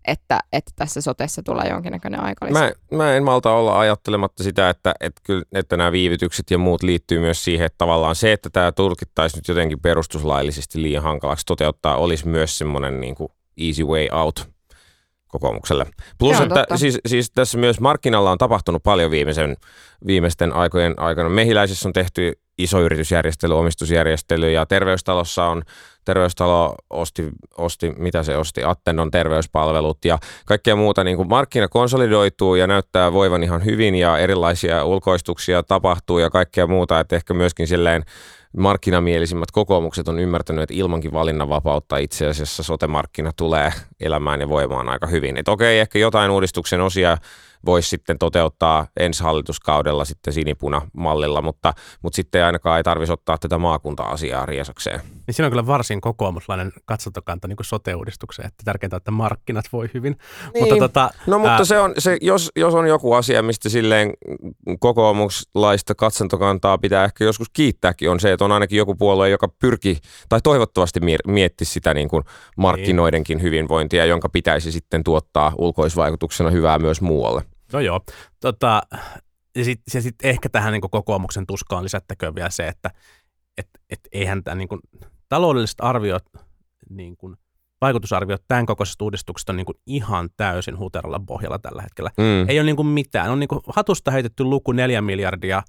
että, 0.09 0.39
että 0.53 0.71
tässä 0.75 1.01
sotessa 1.01 1.43
tulee 1.43 1.69
jonkinnäköinen 1.69 2.23
aikalisä. 2.23 2.59
Mä, 2.59 2.71
mä 2.97 3.15
en 3.15 3.23
malta 3.23 3.51
olla 3.51 3.79
ajattelematta 3.79 4.43
sitä, 4.43 4.69
että, 4.69 4.93
että, 4.99 5.21
kyllä, 5.23 5.43
että 5.51 5.77
nämä 5.77 5.91
viivytykset 5.91 6.51
ja 6.51 6.57
muut 6.57 6.83
liittyy 6.83 7.19
myös 7.19 7.43
siihen, 7.43 7.65
että 7.65 7.77
tavallaan 7.77 8.15
se, 8.15 8.31
että 8.31 8.49
tämä 8.49 8.71
tulkittaisi 8.71 9.37
nyt 9.37 9.47
jotenkin 9.47 9.79
perustuslaillisesti 9.79 10.81
liian 10.81 11.03
hankalaksi 11.03 11.45
toteuttaa, 11.45 11.97
olisi 11.97 12.27
myös 12.27 12.57
semmoinen 12.57 12.99
niin 12.99 13.15
kuin 13.15 13.31
easy 13.57 13.83
way 13.83 14.07
out 14.11 14.49
kokoomukselle. 15.27 15.85
Plus, 16.19 16.41
että 16.41 16.65
siis, 16.77 16.99
siis 17.05 17.31
tässä 17.31 17.57
myös 17.57 17.79
markkinalla 17.79 18.31
on 18.31 18.37
tapahtunut 18.37 18.83
paljon 18.83 19.11
viimeisen, 19.11 19.57
viimeisten 20.07 20.53
aikojen 20.53 20.99
aikana. 20.99 21.29
Mehiläisessä 21.29 21.89
on 21.89 21.93
tehty 21.93 22.39
iso 22.59 22.81
yritysjärjestely, 22.81 23.59
omistusjärjestely 23.59 24.51
ja 24.51 24.65
terveystalossa 24.65 25.45
on, 25.45 25.63
terveystalo 26.05 26.75
osti, 26.89 27.29
osti 27.57 27.93
mitä 27.97 28.23
se 28.23 28.37
osti, 28.37 28.63
Attennon 28.63 29.11
terveyspalvelut 29.11 30.05
ja 30.05 30.19
kaikkea 30.45 30.75
muuta. 30.75 31.03
Niin 31.03 31.17
kuin 31.17 31.29
markkina 31.29 31.67
konsolidoituu 31.67 32.55
ja 32.55 32.67
näyttää 32.67 33.13
voivan 33.13 33.43
ihan 33.43 33.65
hyvin 33.65 33.95
ja 33.95 34.17
erilaisia 34.17 34.85
ulkoistuksia 34.85 35.63
tapahtuu 35.63 36.19
ja 36.19 36.29
kaikkea 36.29 36.67
muuta, 36.67 36.99
että 36.99 37.15
ehkä 37.15 37.33
myöskin 37.33 37.67
silleen 37.67 38.03
markkinamielisimmät 38.57 39.51
kokoomukset 39.51 40.07
on 40.07 40.19
ymmärtänyt, 40.19 40.63
että 40.63 40.75
ilmankin 40.75 41.13
valinnanvapautta 41.13 41.97
itse 41.97 42.27
asiassa 42.27 42.63
sote-markkina 42.63 43.31
tulee 43.35 43.73
elämään 43.99 44.41
ja 44.41 44.49
voimaan 44.49 44.89
aika 44.89 45.07
hyvin. 45.07 45.37
Että 45.37 45.51
okei, 45.51 45.79
ehkä 45.79 45.99
jotain 45.99 46.31
uudistuksen 46.31 46.81
osia 46.81 47.17
voisi 47.65 47.89
sitten 47.89 48.19
toteuttaa 48.19 48.87
ensi 48.99 49.23
hallituskaudella 49.23 50.05
sitten 50.05 50.33
sinipuna-mallilla, 50.33 51.41
mutta, 51.41 51.73
mutta 52.01 52.15
sitten 52.15 52.45
ainakaan 52.45 52.77
ei 52.77 52.83
tarvitsisi 52.83 53.13
ottaa 53.13 53.37
tätä 53.37 53.57
maakunta-asiaa 53.57 54.45
riesakseen. 54.45 55.01
Niin 55.29 55.36
siinä 55.36 55.48
on 55.48 55.51
kyllä 55.51 55.67
varsin 55.67 56.01
kokoomuslainen 56.01 56.71
katsantokanta 56.86 57.48
niin 57.48 57.57
sote-uudistukseen, 57.62 58.48
että 58.48 58.63
tärkeintä 58.65 58.95
on, 58.95 58.98
että 58.98 59.12
markkinat 59.12 59.65
voi 59.74 59.89
hyvin. 59.93 60.15
Niin. 60.53 60.63
Mutta 60.63 60.75
tota, 60.79 61.09
No 61.27 61.39
mutta 61.39 61.51
ää, 61.51 61.63
se 61.63 61.79
on, 61.79 61.93
se, 61.98 62.17
jos, 62.21 62.51
jos 62.55 62.74
on 62.74 62.88
joku 62.88 63.13
asia, 63.13 63.43
mistä 63.43 63.69
silleen 63.69 64.13
kokoomuslaista 64.79 65.95
katsantokantaa 65.95 66.77
pitää 66.77 67.05
ehkä 67.05 67.24
joskus 67.24 67.50
kiittääkin, 67.53 68.09
on 68.09 68.19
se, 68.19 68.33
että 68.33 68.45
on 68.45 68.51
ainakin 68.51 68.77
joku 68.77 68.95
puolue, 68.95 69.29
joka 69.29 69.48
pyrkii 69.48 69.98
tai 70.29 70.41
toivottavasti 70.43 71.00
mietti 71.27 71.65
sitä 71.65 71.93
niin 71.93 72.09
kuin 72.09 72.24
markkinoidenkin 72.57 73.41
hyvinvointia, 73.41 74.05
jonka 74.05 74.29
pitäisi 74.29 74.71
sitten 74.71 75.03
tuottaa 75.03 75.53
ulkoisvaikutuksena 75.57 76.50
hyvää 76.50 76.79
myös 76.79 77.01
muualle. 77.01 77.43
No 77.74 77.79
joo. 77.79 78.01
Tota, 78.39 78.81
ja 79.55 79.63
sitten 79.63 80.01
sit 80.01 80.15
ehkä 80.24 80.50
tähän 80.50 80.74
niin 80.74 80.81
kokoomuksen 80.81 81.48
tuskaan 81.48 81.83
lisättäköön 81.83 82.36
vielä 82.36 82.50
se, 82.50 82.67
että 82.67 82.91
et, 83.57 83.67
et 83.89 84.00
eihän 84.12 84.43
tämä 84.43 84.55
niin 84.55 84.69
taloudelliset 85.29 85.77
arviot, 85.81 86.24
niin 86.89 87.17
kuin, 87.17 87.38
vaikutusarviot 87.81 88.43
tämän 88.48 88.65
kokoisesta 88.65 89.03
uudistuksesta 89.03 89.51
on 89.51 89.57
niin 89.57 89.65
kuin 89.65 89.77
ihan 89.86 90.29
täysin 90.38 90.77
huteralla 90.77 91.21
pohjalla 91.27 91.59
tällä 91.59 91.81
hetkellä. 91.81 92.12
Mm. 92.17 92.50
Ei 92.50 92.59
ole 92.59 92.65
niin 92.65 92.75
kuin 92.75 92.88
mitään. 92.88 93.31
On 93.31 93.39
niin 93.39 93.48
kuin 93.48 93.62
hatusta 93.67 94.12
heitetty 94.12 94.43
luku 94.43 94.71
neljä 94.71 95.01
miljardia 95.01 95.63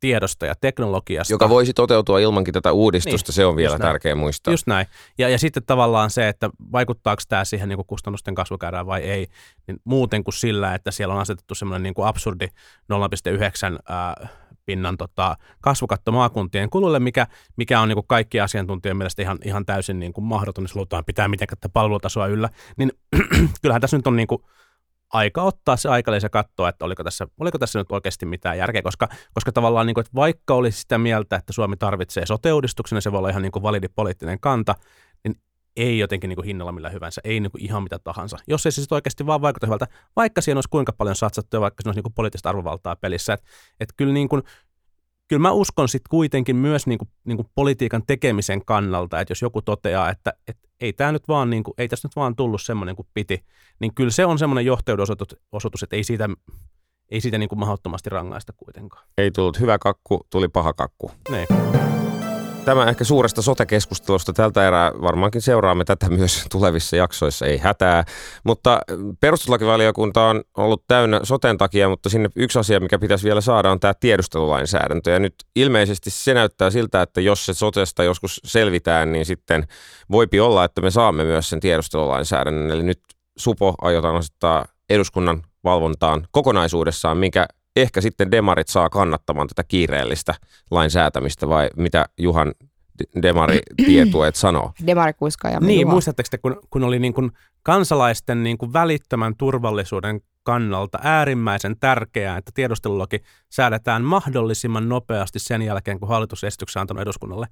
tiedosta 0.00 0.46
ja 0.46 0.54
teknologiasta. 0.60 1.34
Joka 1.34 1.48
voisi 1.48 1.72
toteutua 1.72 2.18
ilmankin 2.18 2.54
tätä 2.54 2.72
uudistusta, 2.72 3.28
Niin, 3.28 3.34
se 3.34 3.46
on 3.46 3.56
vielä 3.56 3.78
tärkeä 3.78 4.14
muistaa. 4.14 4.52
Just 4.52 4.66
näin. 4.66 4.86
Ja, 5.18 5.28
ja 5.28 5.38
sitten 5.38 5.62
tavallaan 5.66 6.10
se, 6.10 6.28
että 6.28 6.50
vaikuttaako 6.72 7.22
tämä 7.28 7.44
siihen 7.44 7.68
niin 7.68 7.76
kuin 7.76 7.86
kustannusten 7.86 8.34
kasvukäyrään 8.34 8.86
vai 8.86 9.02
ei, 9.02 9.26
niin 9.66 9.80
muuten 9.84 10.24
kuin 10.24 10.34
sillä, 10.34 10.74
että 10.74 10.90
siellä 10.90 11.14
on 11.14 11.20
asetettu 11.20 11.54
semmoinen 11.54 11.82
niin 11.82 11.94
kuin 11.94 12.08
absurdi 12.08 12.46
0,9 12.46 12.52
ää, 13.88 14.28
pinnan 14.66 14.96
tota, 14.96 15.36
kasvukatto 15.60 16.12
maakuntien 16.12 16.70
kululle, 16.70 17.00
mikä, 17.00 17.26
mikä 17.56 17.80
on 17.80 17.88
niin 17.88 17.96
kuin 17.96 18.06
kaikki 18.06 18.40
asiantuntijoiden 18.40 18.96
mielestä 18.96 19.22
ihan, 19.22 19.38
ihan 19.44 19.66
täysin 19.66 20.00
niin 20.00 20.12
kuin 20.12 20.24
mahdoton, 20.24 20.64
jos 20.64 20.74
halutaan 20.74 21.04
pitää 21.04 21.28
mitenkään 21.28 21.58
tätä 21.60 21.72
palvelutasoa 21.72 22.26
yllä, 22.26 22.48
niin 22.76 22.92
kyllähän 23.62 23.80
tässä 23.80 23.96
nyt 23.96 24.06
on 24.06 24.16
niin 24.16 24.26
kuin 24.26 24.42
aika 25.12 25.42
ottaa 25.42 25.76
se 25.76 25.88
aikalisä 25.88 26.28
katsoa, 26.28 26.68
että 26.68 26.84
oliko 26.84 27.04
tässä, 27.04 27.26
oliko 27.40 27.58
tässä 27.58 27.78
nyt 27.78 27.92
oikeasti 27.92 28.26
mitään 28.26 28.58
järkeä, 28.58 28.82
koska, 28.82 29.08
koska 29.34 29.52
tavallaan 29.52 29.86
niin 29.86 29.94
kuin, 29.94 30.02
että 30.02 30.14
vaikka 30.14 30.54
olisi 30.54 30.80
sitä 30.80 30.98
mieltä, 30.98 31.36
että 31.36 31.52
Suomi 31.52 31.76
tarvitsee 31.76 32.26
sote-uudistuksen, 32.26 32.96
ja 32.96 33.00
se 33.00 33.12
voi 33.12 33.18
olla 33.18 33.28
ihan 33.28 33.42
niin 33.42 33.52
kuin 33.52 33.62
validi 33.62 33.88
poliittinen 33.88 34.40
kanta, 34.40 34.74
niin 34.74 34.80
ei 35.76 35.98
jotenkin 35.98 36.28
niin 36.28 36.36
kuin 36.36 36.46
hinnalla 36.46 36.72
millä 36.72 36.90
hyvänsä, 36.90 37.20
ei 37.24 37.40
niin 37.40 37.50
kuin 37.50 37.62
ihan 37.62 37.82
mitä 37.82 37.98
tahansa. 37.98 38.38
Jos 38.46 38.66
ei 38.66 38.72
se 38.72 38.80
sitten 38.80 38.96
oikeasti 38.96 39.26
vaan 39.26 39.42
vaikuta 39.42 39.66
hyvältä, 39.66 39.86
vaikka 40.16 40.40
siinä 40.40 40.58
olisi 40.58 40.68
kuinka 40.68 40.92
paljon 40.92 41.16
satsattu 41.16 41.56
ja 41.56 41.60
vaikka 41.60 41.82
siinä 41.82 41.88
olisi 41.88 41.98
niin 41.98 42.02
kuin 42.02 42.12
poliittista 42.12 42.48
arvovaltaa 42.48 42.96
pelissä. 42.96 43.32
Että 43.32 43.46
et 43.80 43.88
kyllä, 43.96 44.12
niin 44.12 44.28
kuin, 44.28 44.42
kyllä 45.28 45.40
mä 45.40 45.52
uskon 45.52 45.88
sitten 45.88 46.10
kuitenkin 46.10 46.56
myös 46.56 46.86
niin 46.86 46.98
kuin, 46.98 47.08
niin 47.24 47.36
kuin 47.36 47.48
politiikan 47.54 48.02
tekemisen 48.06 48.64
kannalta, 48.64 49.20
että 49.20 49.32
jos 49.32 49.42
joku 49.42 49.62
toteaa, 49.62 50.10
että, 50.10 50.32
että 50.48 50.68
ei 50.80 50.92
tämä 50.92 51.12
nyt 51.12 51.28
vaan, 51.28 51.50
niin 51.50 51.64
kuin, 51.64 51.74
ei 51.78 51.88
tässä 51.88 52.08
nyt 52.08 52.16
vaan 52.16 52.36
tullut 52.36 52.62
semmoinen 52.62 52.96
kuin 52.96 53.08
piti, 53.14 53.44
niin 53.80 53.94
kyllä 53.94 54.10
se 54.10 54.26
on 54.26 54.38
semmoinen 54.38 54.66
johtajuuden 54.66 55.02
osoitus, 55.02 55.36
osoitus 55.52 55.82
että 55.82 55.96
ei 55.96 56.04
siitä, 56.04 56.28
ei 57.10 57.20
siitä 57.20 57.38
niin 57.38 57.48
kuin 57.48 57.58
mahdottomasti 57.58 58.10
rangaista 58.10 58.52
kuitenkaan. 58.52 59.04
Ei 59.18 59.30
tullut 59.30 59.60
hyvä 59.60 59.78
kakku, 59.78 60.26
tuli 60.30 60.48
paha 60.48 60.72
kakku. 60.72 61.10
Niin. 61.30 61.46
Tämä 62.64 62.84
ehkä 62.84 63.04
suuresta 63.04 63.42
sote-keskustelusta 63.42 64.32
tältä 64.32 64.68
erää 64.68 64.92
varmaankin 65.02 65.42
seuraamme 65.42 65.84
tätä 65.84 66.08
myös 66.08 66.46
tulevissa 66.50 66.96
jaksoissa, 66.96 67.46
ei 67.46 67.58
hätää. 67.58 68.04
Mutta 68.44 68.80
perustuslakivaliokunta 69.20 70.26
on 70.26 70.42
ollut 70.56 70.84
täynnä 70.88 71.20
soten 71.22 71.58
takia, 71.58 71.88
mutta 71.88 72.08
sinne 72.08 72.28
yksi 72.36 72.58
asia, 72.58 72.80
mikä 72.80 72.98
pitäisi 72.98 73.24
vielä 73.24 73.40
saada, 73.40 73.70
on 73.70 73.80
tämä 73.80 73.94
tiedustelulainsäädäntö. 74.00 75.10
Ja 75.10 75.18
nyt 75.18 75.34
ilmeisesti 75.56 76.10
se 76.10 76.34
näyttää 76.34 76.70
siltä, 76.70 77.02
että 77.02 77.20
jos 77.20 77.46
se 77.46 77.54
sotesta 77.54 78.04
joskus 78.04 78.40
selvitään, 78.44 79.12
niin 79.12 79.26
sitten 79.26 79.66
voipi 80.10 80.40
olla, 80.40 80.64
että 80.64 80.80
me 80.80 80.90
saamme 80.90 81.24
myös 81.24 81.48
sen 81.48 81.60
tiedustelulainsäädännön. 81.60 82.70
Eli 82.70 82.82
nyt 82.82 83.00
Supo 83.36 83.74
aiotaan 83.82 84.16
asettaa 84.16 84.64
eduskunnan 84.90 85.42
valvontaan 85.64 86.26
kokonaisuudessaan, 86.30 87.16
minkä 87.16 87.46
ehkä 87.76 88.00
sitten 88.00 88.30
demarit 88.30 88.68
saa 88.68 88.90
kannattamaan 88.90 89.48
tätä 89.48 89.64
kiireellistä 89.64 90.34
lainsäätämistä, 90.70 91.48
vai 91.48 91.68
mitä 91.76 92.06
Juhan 92.18 92.52
D- 92.98 93.22
demari 93.22 93.60
tietuet 93.86 94.36
sanoo? 94.36 94.72
Demari 94.86 95.12
kuiskaaja. 95.12 95.60
Niin, 95.60 95.80
Juha. 95.80 95.92
muistatteko 95.92 96.28
te, 96.30 96.38
kun, 96.38 96.60
kun 96.70 96.84
oli 96.84 96.98
niin 96.98 97.14
kuin 97.14 97.30
kansalaisten 97.62 98.42
niin 98.42 98.58
kuin 98.58 98.72
välittömän 98.72 99.36
turvallisuuden 99.36 100.20
kannalta 100.42 100.98
äärimmäisen 101.02 101.76
tärkeää, 101.80 102.36
että 102.36 102.50
tiedustelulaki 102.54 103.22
säädetään 103.50 104.02
mahdollisimman 104.02 104.88
nopeasti 104.88 105.38
sen 105.38 105.62
jälkeen, 105.62 106.00
kun 106.00 106.08
hallitusesityksen 106.08 106.80
on 106.80 106.82
antanut 106.82 107.02
eduskunnalle. 107.02 107.46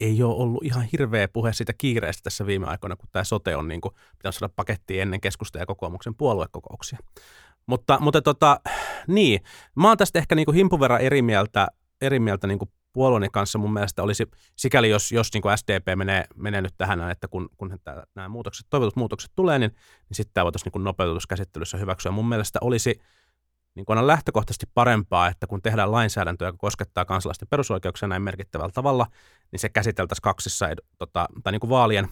Ei 0.00 0.22
ole 0.22 0.34
ollut 0.34 0.64
ihan 0.64 0.88
hirveä 0.92 1.28
puhe 1.28 1.52
siitä 1.52 1.72
kiireestä 1.78 2.22
tässä 2.22 2.46
viime 2.46 2.66
aikoina, 2.66 2.96
kun 2.96 3.08
tämä 3.12 3.24
sote 3.24 3.56
on 3.56 3.68
niin 3.68 3.80
kuin, 3.80 3.94
pitänyt 4.18 4.34
saada 4.34 4.52
pakettiin 4.56 5.02
ennen 5.02 5.20
keskusta 5.20 5.58
ja 5.58 5.66
kokoomuksen 5.66 6.14
puoluekokouksia. 6.14 6.98
Mutta, 7.68 7.98
mutta 8.00 8.22
tota, 8.22 8.60
niin, 9.06 9.40
mä 9.74 9.88
oon 9.88 9.96
tästä 9.96 10.18
ehkä 10.18 10.34
niin 10.34 10.46
kuin 10.46 10.54
himpun 10.54 10.80
verran 10.80 11.00
eri 11.00 11.22
mieltä, 11.22 11.68
eri 12.00 12.20
mieltä 12.20 12.46
niin 12.46 12.58
kuin 12.58 12.70
kanssa 13.32 13.58
mun 13.58 13.72
mielestä 13.72 14.02
olisi, 14.02 14.26
sikäli 14.56 14.90
jos, 14.90 15.12
jos 15.12 15.32
niin 15.34 15.42
kuin 15.42 15.58
SDP 15.58 15.96
menee, 15.96 16.24
menee 16.34 16.62
nyt 16.62 16.74
tähän, 16.78 17.10
että 17.10 17.28
kun, 17.28 17.48
kun 17.56 17.78
tämä, 17.84 18.02
nämä 18.14 18.28
muutokset, 18.28 18.66
toivotut 18.70 18.96
muutokset 18.96 19.30
tulee, 19.36 19.58
niin, 19.58 19.70
niin 20.08 20.16
sitten 20.16 20.34
tämä 20.34 20.44
voitaisiin 20.44 20.66
niin 20.66 20.72
kuin 20.72 20.84
nopeutuskäsittelyssä 20.84 21.78
hyväksyä. 21.78 22.12
Mun 22.12 22.28
mielestä 22.28 22.58
olisi 22.62 23.00
niin 23.74 23.86
kuin 23.86 23.98
aina 23.98 24.06
lähtökohtaisesti 24.06 24.66
parempaa, 24.74 25.28
että 25.28 25.46
kun 25.46 25.62
tehdään 25.62 25.92
lainsäädäntöä, 25.92 26.48
joka 26.48 26.58
koskettaa 26.58 27.04
kansalaisten 27.04 27.48
perusoikeuksia 27.48 28.08
näin 28.08 28.22
merkittävällä 28.22 28.72
tavalla, 28.72 29.06
niin 29.52 29.60
se 29.60 29.68
käsiteltäisiin 29.68 30.22
kaksissa 30.22 30.66
tota, 30.98 31.28
tai 31.42 31.52
niin 31.52 31.60
kuin 31.60 31.70
vaalien, 31.70 32.08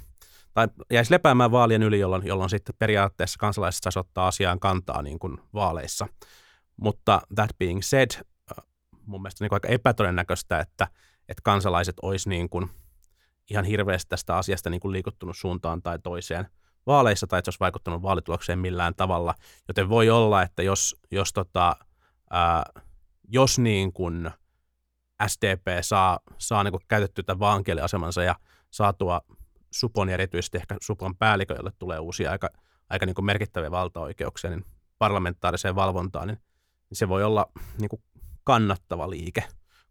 tai 0.56 0.68
jäisi 0.90 1.12
lepäämään 1.12 1.50
vaalien 1.50 1.82
yli, 1.82 2.00
jolloin, 2.00 2.26
jolloin 2.26 2.50
sitten 2.50 2.74
periaatteessa 2.78 3.38
kansalaiset 3.38 3.82
saisi 3.82 3.98
ottaa 3.98 4.26
asiaan 4.26 4.60
kantaa 4.60 5.02
niin 5.02 5.18
kuin 5.18 5.38
vaaleissa. 5.54 6.06
Mutta 6.76 7.20
that 7.34 7.50
being 7.58 7.82
said, 7.82 8.10
äh, 8.18 8.64
mun 9.06 9.22
mielestä 9.22 9.44
niin 9.44 9.48
kuin 9.48 9.56
aika 9.56 9.68
epätodennäköistä, 9.68 10.60
että, 10.60 10.88
että 11.28 11.40
kansalaiset 11.42 11.96
olisi 12.02 12.28
niin 12.28 12.48
kuin 12.48 12.70
ihan 13.50 13.64
hirveästi 13.64 14.08
tästä 14.08 14.36
asiasta 14.36 14.70
niin 14.70 14.80
kuin 14.80 14.92
liikuttunut 14.92 15.36
suuntaan 15.36 15.82
tai 15.82 15.98
toiseen 15.98 16.48
vaaleissa 16.86 17.26
tai 17.26 17.38
että 17.38 17.44
se 17.44 17.50
olisi 17.50 17.60
vaikuttanut 17.60 18.02
vaalitulokseen 18.02 18.58
millään 18.58 18.94
tavalla. 18.94 19.34
Joten 19.68 19.88
voi 19.88 20.10
olla, 20.10 20.42
että 20.42 20.62
jos, 20.62 20.96
jos, 21.10 21.32
tota, 21.32 21.76
ää, 22.30 22.64
jos 23.28 23.58
niin 23.58 23.92
kuin 23.92 24.30
SDP 25.26 25.66
saa, 25.80 26.20
saa 26.38 26.64
niin 26.64 26.72
kuin 26.72 26.82
käytettyä 26.88 27.24
tämän 27.24 27.40
vaankieliasemansa 27.40 28.22
ja 28.22 28.34
saatua 28.70 29.20
Supon 29.76 30.08
ja 30.08 30.14
erityisesti 30.14 30.58
ehkä 30.58 30.76
Supon 30.82 31.16
päällikölle 31.16 31.72
tulee 31.78 31.98
uusia 31.98 32.30
aika, 32.30 32.50
aika 32.90 33.06
niin 33.06 33.14
kuin 33.14 33.24
merkittäviä 33.24 33.70
valtaoikeuksia 33.70 34.50
niin 34.50 34.64
parlamentaariseen 34.98 35.74
valvontaan, 35.74 36.28
niin, 36.28 36.38
niin 36.90 36.98
se 36.98 37.08
voi 37.08 37.24
olla 37.24 37.46
niin 37.78 37.88
kuin 37.88 38.02
kannattava 38.44 39.10
liike 39.10 39.44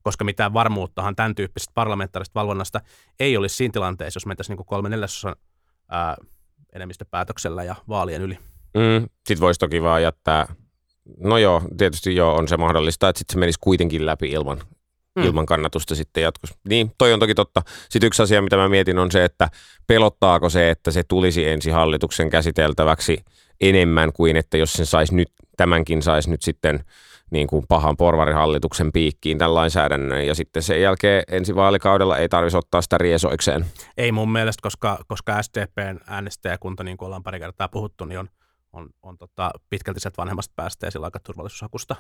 koska 0.05 0.23
mitään 0.23 0.53
varmuuttahan 0.53 1.15
tämän 1.15 1.35
tyyppisestä 1.35 1.71
parlamentaarisesta 1.73 2.39
valvonnasta 2.39 2.81
ei 3.19 3.37
olisi 3.37 3.55
siinä 3.55 3.71
tilanteessa, 3.71 4.17
jos 4.17 4.25
mentäisiin 4.25 4.57
niin 4.57 4.65
kolme 4.65 4.89
neljäsosan 4.89 5.35
ää, 5.89 6.15
enemmistöpäätöksellä 6.73 7.63
ja 7.63 7.75
vaalien 7.89 8.21
yli. 8.21 8.37
Mm, 8.73 9.09
sitten 9.27 9.39
voisi 9.39 9.59
toki 9.59 9.81
vaan 9.83 10.01
jättää, 10.03 10.55
no 11.19 11.37
joo, 11.37 11.61
tietysti 11.77 12.15
joo, 12.15 12.35
on 12.35 12.47
se 12.47 12.57
mahdollista, 12.57 13.09
että 13.09 13.19
sitten 13.19 13.33
se 13.33 13.39
menisi 13.39 13.59
kuitenkin 13.61 14.05
läpi 14.05 14.29
ilman, 14.29 14.61
mm. 15.15 15.23
ilman 15.23 15.45
kannatusta 15.45 15.95
sitten 15.95 16.23
jatkossa. 16.23 16.55
Niin, 16.69 16.91
toi 16.97 17.13
on 17.13 17.19
toki 17.19 17.35
totta. 17.35 17.61
Sitten 17.89 18.07
yksi 18.07 18.23
asia, 18.23 18.41
mitä 18.41 18.57
mä 18.57 18.69
mietin, 18.69 18.99
on 18.99 19.11
se, 19.11 19.23
että 19.23 19.49
pelottaako 19.87 20.49
se, 20.49 20.69
että 20.69 20.91
se 20.91 21.03
tulisi 21.03 21.47
ensi 21.47 21.71
hallituksen 21.71 22.29
käsiteltäväksi 22.29 23.17
enemmän 23.61 24.13
kuin, 24.13 24.37
että 24.37 24.57
jos 24.57 24.73
sen 24.73 24.85
saisi 24.85 25.15
nyt, 25.15 25.31
tämänkin 25.57 26.01
saisi 26.01 26.29
nyt 26.29 26.41
sitten 26.41 26.79
niin 27.31 27.47
kuin 27.47 27.65
pahan 27.67 27.97
porvarihallituksen 27.97 28.91
piikkiin 28.91 29.37
tämän 29.37 29.55
lainsäädännön 29.55 30.27
ja 30.27 30.35
sitten 30.35 30.63
sen 30.63 30.81
jälkeen 30.81 31.23
ensi 31.31 31.55
vaalikaudella 31.55 32.17
ei 32.17 32.29
tarvitsisi 32.29 32.57
ottaa 32.57 32.81
sitä 32.81 32.97
riesoikseen. 32.97 33.65
Ei 33.97 34.11
mun 34.11 34.31
mielestä, 34.31 34.61
koska, 34.61 34.99
koska 35.07 35.43
SDPn 35.43 35.99
äänestäjäkunta, 36.07 36.83
niin 36.83 36.97
kuin 36.97 37.05
ollaan 37.05 37.23
pari 37.23 37.39
kertaa 37.39 37.67
puhuttu, 37.67 38.05
niin 38.05 38.19
on, 38.19 38.29
on, 38.73 38.89
on 39.03 39.17
tota, 39.17 39.51
pitkälti 39.69 39.99
sieltä 39.99 40.17
vanhemmasta 40.17 40.53
päästä 40.55 40.87
ja 40.87 40.91
sillä 40.91 41.05
aika 41.05 41.19
turvallisuushakusta 41.19 41.95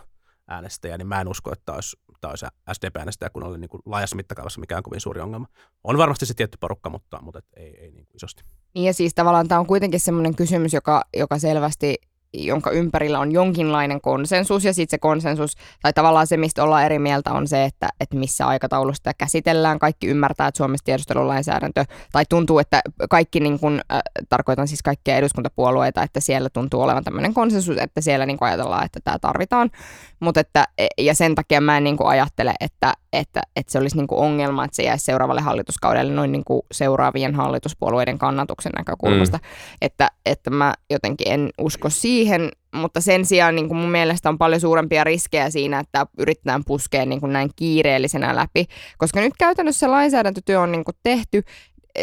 äänestäjä, 0.47 0.97
niin 0.97 1.07
mä 1.07 1.21
en 1.21 1.27
usko, 1.27 1.51
että 1.51 1.73
olisi, 1.73 1.97
tämä 2.21 2.31
olisi 2.31 2.45
SDP-äänestäjäkunnalle 2.73 3.57
niin 3.57 3.69
kuin 3.69 3.81
laajassa 3.85 4.15
mittakaavassa 4.15 4.59
mikään 4.59 4.83
kovin 4.83 5.01
suuri 5.01 5.21
ongelma. 5.21 5.47
On 5.83 5.97
varmasti 5.97 6.25
se 6.25 6.33
tietty 6.33 6.57
porukka, 6.61 6.89
mutta, 6.89 7.21
mutta 7.21 7.39
et 7.39 7.45
ei, 7.55 7.77
ei 7.79 7.91
niin 7.91 8.05
kuin 8.05 8.15
isosti. 8.15 8.43
Niin 8.75 8.85
ja 8.85 8.93
siis 8.93 9.13
tavallaan 9.13 9.47
tämä 9.47 9.59
on 9.59 9.67
kuitenkin 9.67 9.99
semmoinen 9.99 10.35
kysymys, 10.35 10.73
joka, 10.73 11.03
joka 11.17 11.39
selvästi 11.39 11.95
jonka 12.37 12.71
ympärillä 12.71 13.19
on 13.19 13.31
jonkinlainen 13.31 14.01
konsensus, 14.01 14.65
ja 14.65 14.73
sitten 14.73 14.91
se 14.91 14.97
konsensus, 14.97 15.55
tai 15.81 15.93
tavallaan 15.93 16.27
se, 16.27 16.37
mistä 16.37 16.63
ollaan 16.63 16.85
eri 16.85 16.99
mieltä, 16.99 17.31
on 17.31 17.47
se, 17.47 17.63
että, 17.63 17.89
että 17.99 18.17
missä 18.17 18.47
aikataulusta 18.47 18.97
sitä 18.99 19.13
käsitellään. 19.17 19.79
Kaikki 19.79 20.07
ymmärtää, 20.07 20.47
että 20.47 20.57
Suomessa 20.57 20.85
tiedustelulainsäädäntö, 20.85 21.85
tai 22.11 22.23
tuntuu, 22.29 22.59
että 22.59 22.81
kaikki, 23.09 23.39
niin 23.39 23.59
kun, 23.59 23.81
äh, 23.93 24.01
tarkoitan 24.29 24.67
siis 24.67 24.83
kaikkia 24.83 25.17
eduskuntapuolueita, 25.17 26.03
että 26.03 26.19
siellä 26.19 26.49
tuntuu 26.49 26.81
olevan 26.81 27.03
tämmöinen 27.03 27.33
konsensus, 27.33 27.77
että 27.77 28.01
siellä 28.01 28.25
niin 28.25 28.37
ajatellaan, 28.41 28.85
että 28.85 28.99
tämä 29.03 29.19
tarvitaan. 29.19 29.71
Mut 30.19 30.37
että, 30.37 30.67
e, 30.77 30.87
ja 30.99 31.15
sen 31.15 31.35
takia 31.35 31.61
mä 31.61 31.77
en 31.77 31.83
niin 31.83 31.97
ajattele, 31.99 32.53
että, 32.59 32.93
että, 33.17 33.41
että 33.55 33.71
se 33.71 33.79
olisi 33.79 33.97
niin 33.97 34.07
ongelma, 34.11 34.65
että 34.65 34.75
se 34.75 34.83
jäisi 34.83 35.05
seuraavalle 35.05 35.41
hallituskaudelle 35.41 36.13
noin 36.13 36.31
niin 36.31 36.43
seuraavien 36.71 37.35
hallituspuolueiden 37.35 38.17
kannatuksen 38.17 38.71
näkökulmasta. 38.77 39.37
Mm. 39.37 39.43
Että, 39.81 40.11
että 40.25 40.49
mä 40.49 40.73
jotenkin 40.89 41.31
en 41.31 41.49
usko 41.61 41.89
siihen, 41.89 42.51
mutta 42.75 43.01
sen 43.01 43.25
sijaan 43.25 43.55
niin 43.55 43.67
kuin 43.67 43.77
mun 43.77 43.91
mielestä 43.91 44.29
on 44.29 44.37
paljon 44.37 44.61
suurempia 44.61 45.03
riskejä 45.03 45.49
siinä, 45.49 45.79
että 45.79 46.05
yritetään 46.17 46.63
puskea 46.65 47.05
niin 47.05 47.19
kuin 47.19 47.33
näin 47.33 47.49
kiireellisenä 47.55 48.35
läpi, 48.35 48.65
koska 48.97 49.19
nyt 49.19 49.33
käytännössä 49.39 49.91
lainsäädäntötyö 49.91 50.61
on 50.61 50.71
niin 50.71 50.83
kuin 50.83 50.95
tehty, 51.03 51.43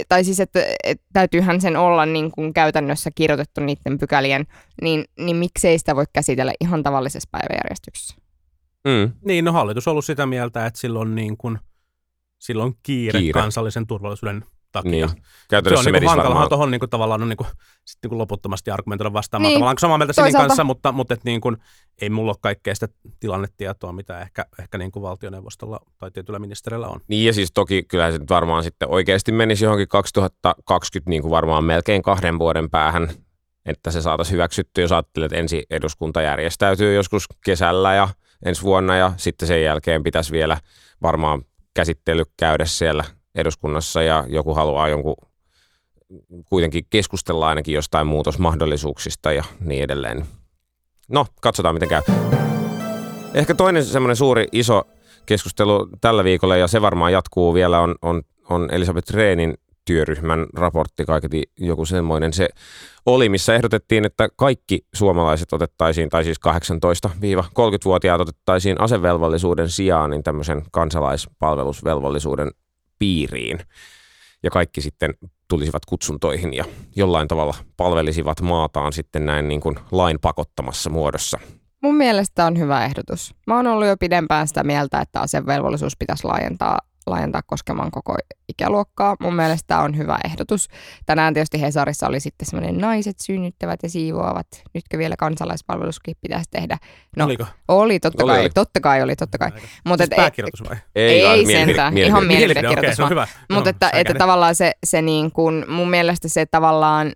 tai 0.09 0.25
siis, 0.25 0.40
että, 0.40 0.61
että 0.85 1.05
täytyyhän 1.12 1.61
sen 1.61 1.77
olla 1.77 2.07
niin 2.07 2.31
kuin 2.31 2.55
käytännössä 2.55 3.11
kirjoitettu 3.14 3.61
niiden 3.61 3.98
pykälien, 3.98 4.46
niin, 4.83 5.05
niin 5.18 5.37
miksei 5.37 5.79
sitä 5.79 5.96
voi 5.96 6.05
käsitellä 6.12 6.53
ihan 6.61 6.83
tavallisessa 6.83 7.29
päiväjärjestyksessä? 7.33 8.21
Mm. 8.84 9.12
Niin, 9.24 9.44
no 9.44 9.52
hallitus 9.52 9.88
on 9.88 9.92
ollut 9.92 10.04
sitä 10.04 10.26
mieltä, 10.26 10.66
että 10.66 10.80
silloin, 10.80 11.14
niin 11.14 11.36
kuin, 11.36 11.58
silloin 12.38 12.74
kiire, 12.82 13.18
kiire 13.18 13.40
kansallisen 13.40 13.86
turvallisuuden 13.86 14.44
takia. 14.72 14.90
Niin. 14.90 15.22
Käytännössä 15.50 15.84
se 15.84 15.90
on 15.90 15.92
niin 15.92 16.08
hankalahan 16.08 16.48
tuohon 16.48 16.70
niin 16.70 16.80
tavallaan 16.90 17.22
on 17.22 17.28
niin 17.28 17.36
kuin, 17.36 17.46
sit, 17.84 17.98
niin 18.02 18.08
kuin 18.08 18.18
loputtomasti 18.18 18.70
argumentoida 18.70 19.12
vastaamaan. 19.12 19.48
Niin. 19.48 19.56
Tavallaan 19.56 19.78
samaa 19.78 19.98
mieltä 19.98 20.12
Sinin 20.12 20.32
kanssa, 20.32 20.64
mutta, 20.64 20.92
mutta 20.92 21.14
et, 21.14 21.24
niin 21.24 21.40
kuin, 21.40 21.56
ei 22.00 22.10
mulla 22.10 22.30
ole 22.30 22.36
kaikkea 22.40 22.74
sitä 22.74 22.88
tilannetietoa, 23.20 23.92
mitä 23.92 24.20
ehkä, 24.20 24.46
ehkä 24.58 24.78
niin 24.78 24.92
kuin 24.92 25.02
valtioneuvostolla 25.02 25.80
tai 25.98 26.10
tietyllä 26.10 26.38
ministerillä 26.38 26.88
on. 26.88 27.00
Niin 27.08 27.26
ja 27.26 27.32
siis 27.32 27.52
toki 27.54 27.82
kyllähän 27.82 28.12
se 28.12 28.18
nyt 28.18 28.30
varmaan 28.30 28.62
sitten 28.62 28.88
oikeasti 28.88 29.32
menisi 29.32 29.64
johonkin 29.64 29.88
2020 29.88 31.10
niin 31.10 31.22
kuin 31.22 31.30
varmaan 31.30 31.64
melkein 31.64 32.02
kahden 32.02 32.38
vuoden 32.38 32.70
päähän, 32.70 33.08
että 33.66 33.90
se 33.90 34.02
saataisiin 34.02 34.32
hyväksytty, 34.32 34.80
jos 34.80 34.92
ajattelee, 34.92 35.26
että 35.26 35.36
ensi 35.36 35.66
eduskunta 35.70 36.22
järjestäytyy 36.22 36.94
joskus 36.94 37.26
kesällä 37.44 37.94
ja 37.94 38.08
ensi 38.44 38.62
vuonna 38.62 38.96
ja 38.96 39.12
sitten 39.16 39.48
sen 39.48 39.62
jälkeen 39.62 40.02
pitäisi 40.02 40.33
vielä 40.33 40.59
varmaan 41.02 41.42
käsittely 41.74 42.22
käydä 42.37 42.64
siellä 42.64 43.05
eduskunnassa 43.35 44.02
ja 44.02 44.24
joku 44.28 44.55
haluaa 44.55 44.88
jonkun 44.88 45.16
kuitenkin 46.48 46.85
keskustella 46.90 47.48
ainakin 47.48 47.74
jostain 47.74 48.07
muutosmahdollisuuksista 48.07 49.33
ja 49.33 49.44
niin 49.61 49.83
edelleen. 49.83 50.26
No, 51.09 51.26
katsotaan 51.40 51.74
miten 51.74 51.88
käy. 51.88 52.02
Ehkä 53.35 53.55
toinen 53.55 53.85
semmoinen 53.85 54.16
suuri 54.16 54.46
iso 54.52 54.83
keskustelu 55.26 55.88
tällä 56.00 56.24
viikolla, 56.24 56.57
ja 56.57 56.68
se 56.68 56.83
varmaan 56.83 57.12
jatkuu 57.12 57.55
vielä, 57.55 57.81
on, 57.81 57.94
on, 58.02 58.22
on 58.50 58.68
Elisabeth 58.72 59.12
Reenin 59.12 59.55
työryhmän 59.84 60.46
raportti, 60.54 61.04
kaiketi 61.04 61.42
joku 61.58 61.84
semmoinen 61.84 62.32
se 62.32 62.48
oli, 63.06 63.28
missä 63.28 63.54
ehdotettiin, 63.54 64.04
että 64.04 64.28
kaikki 64.36 64.86
suomalaiset 64.94 65.52
otettaisiin, 65.52 66.08
tai 66.08 66.24
siis 66.24 66.38
18-30-vuotiaat 66.48 68.20
otettaisiin 68.20 68.80
asevelvollisuuden 68.80 69.70
sijaan 69.70 70.10
niin 70.10 70.22
tämmöisen 70.22 70.62
kansalaispalvelusvelvollisuuden 70.70 72.50
piiriin. 72.98 73.58
Ja 74.42 74.50
kaikki 74.50 74.80
sitten 74.80 75.14
tulisivat 75.48 75.84
kutsuntoihin 75.86 76.54
ja 76.54 76.64
jollain 76.96 77.28
tavalla 77.28 77.54
palvelisivat 77.76 78.40
maataan 78.40 78.92
sitten 78.92 79.26
näin 79.26 79.48
niin 79.48 79.60
kuin 79.60 79.76
lain 79.90 80.18
pakottamassa 80.20 80.90
muodossa. 80.90 81.38
Mun 81.82 81.94
mielestä 81.94 82.46
on 82.46 82.58
hyvä 82.58 82.84
ehdotus. 82.84 83.34
Mä 83.46 83.56
oon 83.56 83.66
ollut 83.66 83.86
jo 83.86 83.96
pidempään 83.96 84.48
sitä 84.48 84.64
mieltä, 84.64 85.00
että 85.00 85.20
asevelvollisuus 85.20 85.96
pitäisi 85.96 86.24
laajentaa 86.24 86.78
laajentaa 87.10 87.42
koskemaan 87.46 87.90
koko 87.90 88.16
ikäluokkaa. 88.48 89.16
Mun 89.20 89.34
mielestä 89.34 89.66
tämä 89.66 89.80
on 89.80 89.96
hyvä 89.96 90.18
ehdotus. 90.24 90.68
Tänään 91.06 91.34
tietysti 91.34 91.60
Hesarissa 91.60 92.06
oli 92.06 92.20
sitten 92.20 92.46
semmoinen 92.46 92.78
naiset 92.78 93.18
synnyttävät 93.18 93.82
ja 93.82 93.88
siivoavat. 93.88 94.46
Nytkö 94.74 94.98
vielä 94.98 95.16
kansalaispalveluskin 95.16 96.16
pitäisi 96.20 96.50
tehdä? 96.50 96.78
No, 97.16 97.24
Oliko? 97.24 97.46
Oli, 97.68 98.00
totta 98.00 98.24
oli, 98.24 98.32
kai, 98.32 98.40
oli. 98.40 98.50
totta 98.50 98.80
kai 98.80 99.02
oli, 99.02 99.16
totta 99.16 99.38
kai. 99.38 99.50
Mutta 99.84 100.04
siis 100.04 100.16
pääkirjoitus 100.16 100.68
vai? 100.68 100.76
Ei, 100.94 101.26
ei 101.26 101.46
sentään, 101.46 101.98
ihan 101.98 102.26
mielipidekirjoitus 102.26 103.00
okay, 103.00 103.16
vaan. 103.16 103.28
Mutta 103.52 103.70
että, 103.70 103.90
että 103.94 104.14
tavallaan 104.14 104.54
se, 104.54 104.72
se 104.86 105.02
niin 105.02 105.32
kuin, 105.32 105.64
mun 105.68 105.90
mielestä 105.90 106.28
se 106.28 106.46
tavallaan 106.46 107.12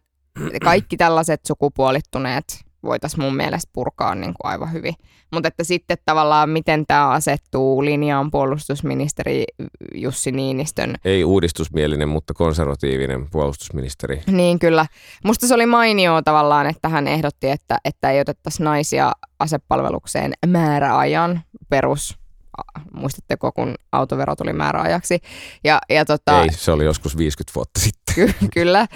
kaikki 0.65 0.97
tällaiset 0.97 1.41
sukupuolittuneet 1.47 2.66
voitaisiin 2.87 3.21
mun 3.21 3.37
mielestä 3.37 3.71
purkaa 3.73 4.15
niin 4.15 4.35
kuin 4.35 4.51
aivan 4.51 4.73
hyvin. 4.73 4.95
Mutta 5.33 5.49
että 5.49 5.65
sitten 5.65 5.97
tavallaan 6.05 6.51
miten 6.51 6.87
tämä 6.87 7.09
asettuu 7.09 7.85
linjaan 7.85 8.31
puolustusministeri 8.31 9.45
Jussi 9.95 10.33
Niinistön. 10.33 10.95
Ei 11.05 11.25
uudistusmielinen, 11.25 12.09
mutta 12.09 12.35
konservatiivinen 12.35 13.31
puolustusministeri. 13.31 14.23
Niin 14.27 14.59
kyllä. 14.59 14.87
Musta 15.25 15.47
se 15.47 15.55
oli 15.55 15.67
mainio 15.67 16.23
tavallaan, 16.23 16.67
että 16.67 16.89
hän 16.89 17.09
ehdotti, 17.09 17.51
että, 17.51 17.79
että 17.85 18.11
ei 18.11 18.21
otettaisi 18.21 18.63
naisia 18.63 19.13
asepalvelukseen 19.39 20.33
määräajan 20.47 21.41
perus 21.69 22.26
muistatteko, 22.93 23.53
kun 23.53 23.75
autovero 23.93 24.37
tuli 24.37 24.53
määräajaksi. 24.53 25.19
Ja, 25.65 25.79
ja 25.91 26.05
tota, 26.05 26.43
Ei, 26.43 26.53
se 26.53 26.73
oli 26.73 26.85
joskus 26.85 27.17
50 27.17 27.55
vuotta 27.55 27.81
sitten. 27.81 28.15
Ky- 28.15 28.49
kyllä, 28.55 28.87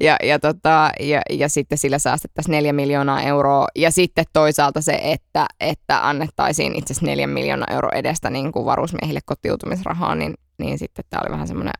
ja, 0.00 0.16
ja, 0.22 0.38
tota, 0.38 0.90
ja, 1.00 1.22
ja 1.30 1.48
sitten 1.48 1.78
sillä 1.78 1.98
säästettäisiin 1.98 2.52
4 2.52 2.72
miljoonaa 2.72 3.22
euroa. 3.22 3.66
Ja 3.76 3.90
sitten 3.90 4.24
toisaalta 4.32 4.80
se, 4.80 5.00
että, 5.02 5.46
että 5.60 6.08
annettaisiin 6.08 6.74
itse 6.76 6.92
asiassa 6.92 7.06
4 7.06 7.26
miljoonaa 7.26 7.74
euroa 7.74 7.92
edestä 7.92 8.30
niin 8.30 8.52
kuin 8.52 8.64
varusmiehille 8.64 9.20
kotiutumisrahaa, 9.24 10.14
niin, 10.14 10.34
niin 10.58 10.78
sitten 10.78 11.04
tämä 11.10 11.20
oli 11.24 11.32
vähän 11.32 11.48
semmoinen, 11.48 11.74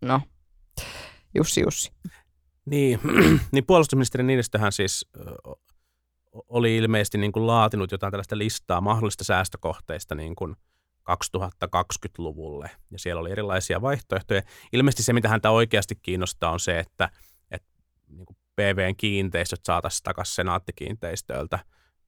no, 0.00 0.20
Jussi 1.34 1.60
Jussi. 1.60 1.92
Niin, 2.66 3.00
niin 3.52 3.66
puolustusministeri 3.66 4.24
Niinistöhän 4.24 4.72
siis 4.72 5.06
oli 6.48 6.76
ilmeisesti 6.76 7.18
niin 7.18 7.32
kuin 7.32 7.46
laatinut 7.46 7.92
jotain 7.92 8.10
tällaista 8.10 8.38
listaa 8.38 8.80
mahdollista 8.80 9.24
säästökohteista 9.24 10.14
niin 10.14 10.34
kuin– 10.34 10.56
2020-luvulle. 11.14 12.70
Ja 12.90 12.98
siellä 12.98 13.20
oli 13.20 13.30
erilaisia 13.30 13.82
vaihtoehtoja. 13.82 14.42
Ilmeisesti 14.72 15.02
se, 15.02 15.12
mitä 15.12 15.28
häntä 15.28 15.50
oikeasti 15.50 15.94
kiinnostaa, 16.02 16.50
on 16.50 16.60
se, 16.60 16.78
että, 16.78 17.10
että 17.50 17.68
niin 18.08 18.26
kuin 18.26 18.36
PVn 18.56 18.96
kiinteistöt 18.96 19.60
saataisiin 19.64 20.02
takaisin 20.02 20.34
senaattikiinteistöiltä 20.34 21.58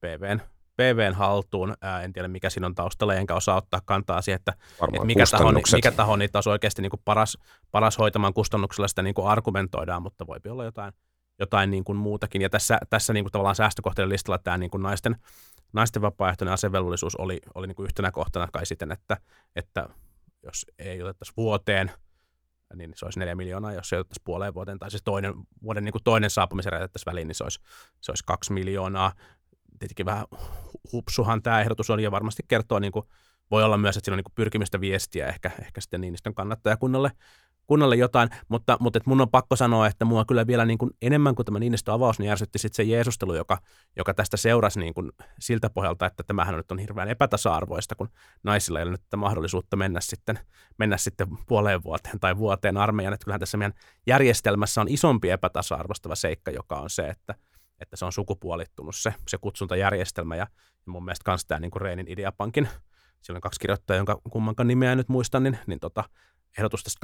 PVn, 0.00 0.40
PVn 0.76 1.14
haltuun. 1.14 1.74
Ää, 1.80 2.02
en 2.02 2.12
tiedä, 2.12 2.28
mikä 2.28 2.50
siinä 2.50 2.66
on 2.66 2.74
taustalla, 2.74 3.14
enkä 3.14 3.34
osaa 3.34 3.56
ottaa 3.56 3.80
kantaa 3.84 4.22
siihen, 4.22 4.36
että, 4.36 4.54
että 4.94 5.04
mikä, 5.04 5.24
taho, 5.30 5.52
mikä 5.72 5.90
taho 5.90 6.16
niitä 6.16 6.38
olisi 6.38 6.50
oikeasti 6.50 6.82
niin 6.82 6.90
kuin 6.90 7.02
paras, 7.04 7.38
paras 7.70 7.98
hoitamaan 7.98 8.34
kustannuksella 8.34 8.88
sitä 8.88 9.02
niin 9.02 9.14
kuin 9.14 9.28
argumentoidaan, 9.28 10.02
mutta 10.02 10.26
voi 10.26 10.38
olla 10.48 10.64
jotain, 10.64 10.92
jotain 11.38 11.70
niin 11.70 11.84
kuin 11.84 11.96
muutakin. 11.96 12.42
Ja 12.42 12.50
tässä, 12.50 12.78
tässä 12.90 13.12
niin 13.12 13.24
kuin 13.24 13.32
tavallaan 13.32 13.56
säästökohteiden 13.56 14.08
listalla 14.08 14.38
tämä 14.38 14.58
niin 14.58 14.70
kuin 14.70 14.82
naisten 14.82 15.16
naisten 15.72 16.02
vapaaehtoinen 16.02 16.52
asevelvollisuus 16.52 17.16
oli, 17.16 17.40
oli 17.54 17.66
niin 17.66 17.76
kuin 17.76 17.84
yhtenä 17.84 18.10
kohtana 18.10 18.48
kai 18.52 18.66
siten, 18.66 18.92
että, 18.92 19.16
että 19.56 19.88
jos 20.42 20.66
ei 20.78 21.02
otettaisi 21.02 21.32
vuoteen, 21.36 21.90
niin 22.74 22.92
se 22.94 23.04
olisi 23.04 23.18
neljä 23.18 23.34
miljoonaa, 23.34 23.72
jos 23.72 23.92
ei 23.92 23.98
otettaisi 23.98 24.22
puoleen 24.24 24.54
vuoteen, 24.54 24.78
tai 24.78 24.90
siis 24.90 25.02
toinen, 25.02 25.34
vuoden 25.62 25.84
niin 25.84 25.92
kuin 25.92 26.04
toinen 26.04 26.30
saapumisen 26.30 26.72
jätettäisiin 26.72 27.10
väliin, 27.10 27.28
niin 27.28 27.34
se 27.34 27.44
olisi, 27.44 27.60
se 28.00 28.12
olisi 28.12 28.24
kaksi 28.26 28.52
miljoonaa. 28.52 29.12
Tietenkin 29.78 30.06
vähän 30.06 30.26
hupsuhan 30.92 31.42
tämä 31.42 31.60
ehdotus 31.60 31.90
on, 31.90 32.00
ja 32.00 32.10
varmasti 32.10 32.42
kertoo, 32.48 32.78
niin 32.78 32.92
kuin, 32.92 33.06
voi 33.50 33.64
olla 33.64 33.78
myös, 33.78 33.96
että 33.96 34.04
siinä 34.04 34.14
on 34.14 34.18
niin 34.18 34.24
kuin 34.24 34.34
pyrkimistä 34.34 34.80
viestiä 34.80 35.26
ehkä, 35.26 35.50
ehkä 35.62 35.80
sitten 35.80 36.00
Niinistön 36.00 36.34
kannattajakunnalle 36.34 37.10
kunnalle 37.72 37.96
jotain, 37.96 38.30
mutta, 38.48 38.76
mutta 38.80 38.96
et 38.96 39.06
mun 39.06 39.20
on 39.20 39.30
pakko 39.30 39.56
sanoa, 39.56 39.86
että 39.86 40.04
mua 40.04 40.24
kyllä 40.24 40.46
vielä 40.46 40.64
niin 40.64 40.78
kuin 40.78 40.90
enemmän 41.02 41.34
kuin 41.34 41.46
tämä 41.46 41.58
Niinistön 41.58 41.94
avaus, 41.94 42.18
niin 42.18 42.28
järsytti 42.28 42.58
sitten 42.58 42.76
se 42.76 42.90
Jeesustelu, 42.90 43.34
joka, 43.34 43.58
joka 43.96 44.14
tästä 44.14 44.36
seurasi 44.36 44.80
niin 44.80 44.94
kuin 44.94 45.12
siltä 45.38 45.70
pohjalta, 45.70 46.06
että 46.06 46.22
tämähän 46.22 46.54
nyt 46.54 46.72
on 46.72 46.78
hirveän 46.78 47.08
epätasa-arvoista, 47.08 47.94
kun 47.94 48.08
naisilla 48.42 48.78
ei 48.78 48.82
ole 48.82 48.90
nyt 48.90 49.02
mahdollisuutta 49.16 49.76
mennä 49.76 50.00
sitten, 50.00 50.38
mennä 50.78 50.96
sitten 50.96 51.28
puoleen 51.48 51.82
vuoteen 51.84 52.20
tai 52.20 52.36
vuoteen 52.36 52.76
armeijan. 52.76 53.14
Että 53.14 53.24
kyllähän 53.24 53.40
tässä 53.40 53.58
meidän 53.58 53.74
järjestelmässä 54.06 54.80
on 54.80 54.88
isompi 54.88 55.30
epätasa-arvostava 55.30 56.14
seikka, 56.14 56.50
joka 56.50 56.76
on 56.76 56.90
se, 56.90 57.02
että, 57.02 57.34
että 57.80 57.96
se 57.96 58.04
on 58.04 58.12
sukupuolittunut 58.12 58.96
se, 58.96 59.14
se 59.28 59.38
kutsuntajärjestelmä 59.38 60.36
ja, 60.36 60.46
mun 60.86 61.04
mielestä 61.04 61.30
myös 61.30 61.44
tämä 61.44 61.60
niin 61.60 61.70
kuin 61.70 61.82
Reinin 61.82 62.08
Ideapankin, 62.08 62.68
siellä 63.22 63.36
on 63.36 63.42
kaksi 63.42 63.60
kirjoittajaa, 63.60 63.98
jonka 63.98 64.20
kummankaan 64.30 64.68
nimeä 64.68 64.94
nyt 64.94 65.08
muistan, 65.08 65.42
niin, 65.42 65.58
niin 65.66 65.80
tota, 65.80 66.04
ehdotus 66.58 66.82
tästä 66.82 67.00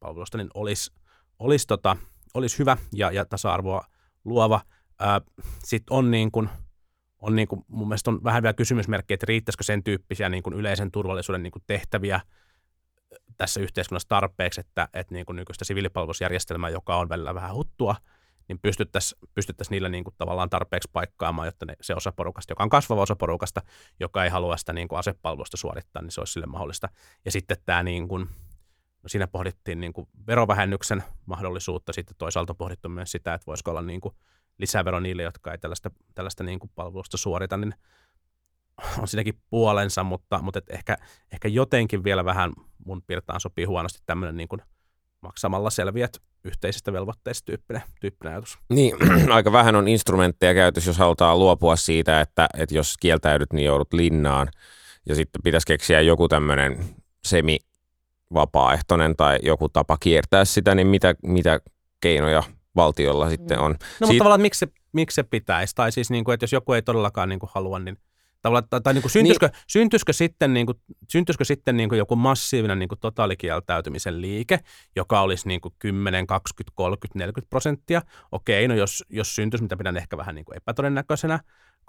kansalaispalvelusta 0.00 0.38
niin 0.38 0.50
olisi, 0.54 0.92
olisi, 1.38 1.66
tota, 1.66 1.96
olisi 2.34 2.58
hyvä 2.58 2.76
ja, 2.92 3.10
ja 3.10 3.24
tasa-arvoa 3.24 3.84
luova. 4.24 4.60
Sitten 5.64 5.96
on 5.96 6.10
niin 6.10 6.30
kuin, 6.30 6.48
on 7.18 7.36
niin 7.36 7.48
kuin, 7.48 7.64
mun 7.68 7.88
mielestä 7.88 8.10
on 8.10 8.24
vähän 8.24 8.42
vielä 8.42 8.54
kysymysmerkki, 8.54 9.14
että 9.14 9.26
riittäisikö 9.28 9.64
sen 9.64 9.84
tyyppisiä 9.84 10.28
niin 10.28 10.42
kuin 10.42 10.54
yleisen 10.54 10.90
turvallisuuden 10.90 11.42
niin 11.42 11.50
kuin 11.50 11.62
tehtäviä 11.66 12.20
tässä 13.36 13.60
yhteiskunnassa 13.60 14.08
tarpeeksi, 14.08 14.60
että, 14.60 14.88
että 14.94 15.14
niin 15.14 15.26
kuin 15.26 15.36
nykyistä 15.36 15.64
siviilipalvelusjärjestelmää, 15.64 16.70
joka 16.70 16.96
on 16.96 17.08
välillä 17.08 17.34
vähän 17.34 17.54
huttua, 17.54 17.96
niin 18.48 18.58
pystyttäisiin 18.58 19.18
pystyttäisi 19.34 19.70
niillä 19.70 19.88
niin 19.88 20.04
kuin 20.04 20.14
tavallaan 20.18 20.50
tarpeeksi 20.50 20.90
paikkaamaan, 20.92 21.48
jotta 21.48 21.66
ne, 21.66 21.76
se 21.80 21.94
osa 21.94 22.12
porukasta, 22.12 22.52
joka 22.52 22.62
on 22.62 22.70
kasvava 22.70 23.02
osa 23.02 23.16
porukasta, 23.16 23.62
joka 24.00 24.24
ei 24.24 24.30
halua 24.30 24.56
sitä 24.56 24.72
niin 24.72 24.88
kuin 24.88 24.98
asepalvelusta 24.98 25.56
suorittaa, 25.56 26.02
niin 26.02 26.10
se 26.10 26.20
olisi 26.20 26.32
sille 26.32 26.46
mahdollista. 26.46 26.88
Ja 27.24 27.30
sitten 27.32 27.56
tämä 27.66 27.82
niin 27.82 28.08
kuin, 28.08 28.28
no 29.02 29.08
siinä 29.08 29.26
pohdittiin 29.26 29.80
niin 29.80 29.92
kuin 29.92 30.08
verovähennyksen 30.26 31.04
mahdollisuutta, 31.26 31.92
sitten 31.92 32.16
toisaalta 32.18 32.54
pohdittu 32.54 32.88
myös 32.88 33.10
sitä, 33.10 33.34
että 33.34 33.46
voisiko 33.46 33.70
olla 33.70 33.82
niin 33.82 34.00
kuin 34.00 34.14
lisävero 34.58 35.00
niille, 35.00 35.22
jotka 35.22 35.52
ei 35.52 35.58
tällaista, 35.58 35.90
tällaista 36.14 36.44
niin 36.44 36.58
kuin 36.58 36.70
palvelusta 36.74 37.16
suorita, 37.16 37.56
niin 37.56 37.74
on 38.98 39.08
siinäkin 39.08 39.42
puolensa, 39.50 40.04
mutta, 40.04 40.42
mutta 40.42 40.58
et 40.58 40.70
ehkä, 40.70 40.96
ehkä 41.32 41.48
jotenkin 41.48 42.04
vielä 42.04 42.24
vähän 42.24 42.52
mun 42.84 43.02
pirtaan 43.02 43.40
sopii 43.40 43.64
huonosti 43.64 43.98
tämmöinen 44.06 44.36
niin 44.36 44.48
kuin 44.48 44.62
maksamalla 45.20 45.70
selviät 45.70 46.12
yhteisistä 46.44 46.92
velvoitteista 46.92 47.46
tyyppinen, 47.46 47.82
tyyppinen 48.00 48.32
ajatus. 48.32 48.58
Niin, 48.68 48.96
aika 49.32 49.52
vähän 49.52 49.76
on 49.76 49.88
instrumentteja 49.88 50.54
käytössä, 50.54 50.90
jos 50.90 50.98
halutaan 50.98 51.38
luopua 51.38 51.76
siitä, 51.76 52.20
että, 52.20 52.48
että 52.58 52.74
jos 52.74 52.96
kieltäydyt, 53.00 53.52
niin 53.52 53.66
joudut 53.66 53.92
linnaan. 53.92 54.48
Ja 55.06 55.14
sitten 55.14 55.42
pitäisi 55.44 55.66
keksiä 55.66 56.00
joku 56.00 56.28
tämmöinen 56.28 56.84
semi 57.24 57.58
vapaaehtoinen 58.34 59.16
tai 59.16 59.38
joku 59.42 59.68
tapa 59.68 59.96
kiertää 60.00 60.44
sitä, 60.44 60.74
niin 60.74 60.86
mitä, 60.86 61.14
mitä 61.22 61.60
keinoja 62.00 62.42
valtiolla 62.76 63.30
sitten 63.30 63.58
on. 63.58 63.70
No 63.70 63.76
Siit... 63.78 64.00
mutta 64.00 64.18
tavallaan, 64.18 64.40
miksi 64.40 64.58
se, 64.58 64.68
miksi 64.92 65.14
se 65.14 65.22
pitäisi? 65.22 65.74
Tai 65.74 65.92
siis, 65.92 66.10
niin 66.10 66.24
kuin, 66.24 66.34
että 66.34 66.44
jos 66.44 66.52
joku 66.52 66.72
ei 66.72 66.82
todellakaan 66.82 67.28
niin 67.28 67.38
kuin 67.38 67.50
halua, 67.54 67.78
niin 67.78 67.96
Tavallaan, 68.42 68.68
tai, 68.70 68.80
tai 68.80 68.94
niin 68.94 69.02
kuin 69.02 69.12
syntyisikö, 69.12 69.46
niin. 69.46 69.62
syntyisikö 69.66 70.12
sitten, 70.12 70.54
niin 70.54 70.66
kuin, 70.66 70.78
syntyisikö 71.08 71.44
sitten 71.44 71.76
niin 71.76 71.88
kuin 71.88 71.98
joku 71.98 72.16
massiivinen 72.16 72.78
niin 72.78 72.88
kuin 72.88 72.98
totaalikieltäytymisen 72.98 74.20
liike, 74.20 74.60
joka 74.96 75.20
olisi 75.20 75.48
niin 75.48 75.60
kuin 75.60 75.74
10, 75.78 76.26
20, 76.26 76.72
30, 76.74 77.18
40 77.18 77.50
prosenttia? 77.50 78.02
Okei, 78.32 78.68
no 78.68 78.74
jos, 78.74 79.04
jos 79.08 79.34
syntyisi, 79.34 79.62
mitä 79.62 79.76
pidän 79.76 79.96
ehkä 79.96 80.16
vähän 80.16 80.34
niin 80.34 80.44
kuin 80.44 80.56
epätodennäköisenä, 80.56 81.40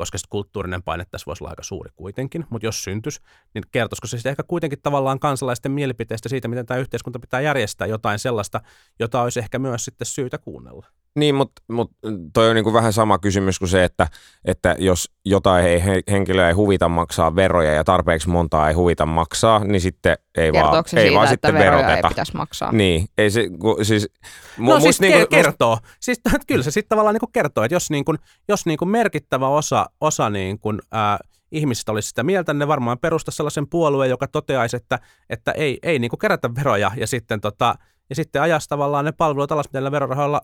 koska 0.02 0.18
sitten 0.18 0.30
kulttuurinen 0.30 0.84
paine 0.84 1.06
tässä 1.06 1.26
voisi 1.26 1.44
olla 1.44 1.50
aika 1.50 1.64
suuri 1.64 1.92
kuitenkin, 1.96 2.46
mutta 2.50 2.66
jos 2.66 2.84
syntyisi, 2.84 3.22
niin 3.54 3.64
kertoisiko 3.72 4.08
se 4.08 4.18
sitten 4.18 4.30
ehkä 4.30 4.44
kuitenkin 4.44 4.82
tavallaan 4.82 5.20
kansalaisten 5.20 5.72
mielipiteistä 5.72 6.30
siitä, 6.30 6.48
miten 6.48 6.66
tämä 6.66 6.80
yhteiskunta 6.80 7.20
pitää 7.20 7.42
järjestää 7.42 7.88
jotain 7.88 8.20
sellaista, 8.20 8.62
jota 9.00 9.22
olisi 9.22 9.40
ehkä 9.40 9.60
myös 9.60 9.86
sitten 9.86 10.06
syytä 10.06 10.38
kuunnella? 10.38 10.88
Niin, 11.16 11.36
mutta 11.36 11.62
mut 11.72 11.92
toi 12.34 12.50
on 12.50 12.56
niinku 12.56 12.74
vähän 12.74 12.94
sama 12.94 13.20
kysymys 13.20 13.60
kuin 13.60 13.70
se, 13.70 13.84
että, 13.84 14.08
että 14.46 14.76
jos 14.80 15.12
jotain 15.26 15.66
ei, 15.66 15.84
henkilöä 16.12 16.48
ei 16.48 16.54
huvita 16.54 16.90
maksaa 16.90 17.36
veroja 17.36 17.74
ja 17.74 17.84
tarpeeksi 17.84 18.30
montaa 18.30 18.68
ei 18.68 18.74
huvita 18.74 19.06
maksaa, 19.06 19.64
niin 19.64 19.82
sitten 19.82 20.18
ei 20.38 20.54
vaan, 20.54 20.76
ei 20.76 20.84
siitä, 20.86 21.16
vaan 21.16 21.28
sitten 21.28 21.54
veroteta. 21.54 21.96
ei 21.96 22.04
pitäisi 22.10 22.36
maksaa? 22.36 22.72
Niin, 22.72 23.08
ei 23.18 23.30
se, 23.30 23.50
ku, 23.60 23.78
siis... 23.82 24.10
No 24.58 24.80
siis 24.80 25.02
niinku, 25.02 25.28
kertoo. 25.30 25.78
Siis, 26.00 26.22
kyllä 26.48 26.64
se 26.64 26.72
sitten 26.72 26.90
tavallaan 26.90 27.14
niinku 27.14 27.30
kertoo, 27.34 27.64
että 27.64 27.76
jos, 27.76 27.90
niinku, 27.90 28.16
jos 28.48 28.66
niinku 28.66 28.86
merkittävä 28.86 29.48
osa, 29.48 29.86
osa 30.02 30.30
niinku, 30.30 30.74
ää, 30.92 31.20
ihmisistä 31.52 31.92
olisi 31.92 32.08
sitä 32.08 32.24
mieltä, 32.24 32.54
niin 32.54 32.60
ne 32.60 32.68
varmaan 32.68 33.00
perusta 33.00 33.32
sellaisen 33.32 33.68
puolueen, 33.68 34.10
joka 34.10 34.28
toteaisi, 34.28 34.78
että, 34.78 35.00
että 35.30 35.52
ei, 35.52 35.80
ei 35.84 36.00
niinku 36.00 36.18
kerätä 36.18 36.56
veroja 36.56 36.92
ja 36.98 37.08
sitten, 37.08 37.42
tota, 37.42 37.76
ja 38.10 38.16
sitten 38.16 38.42
ajaisi 38.42 38.70
tavallaan 38.70 39.06
ne 39.06 39.12
palvelut 39.12 39.52
alas, 39.52 39.66
mitä 39.74 39.92
verorahoilla 39.92 40.42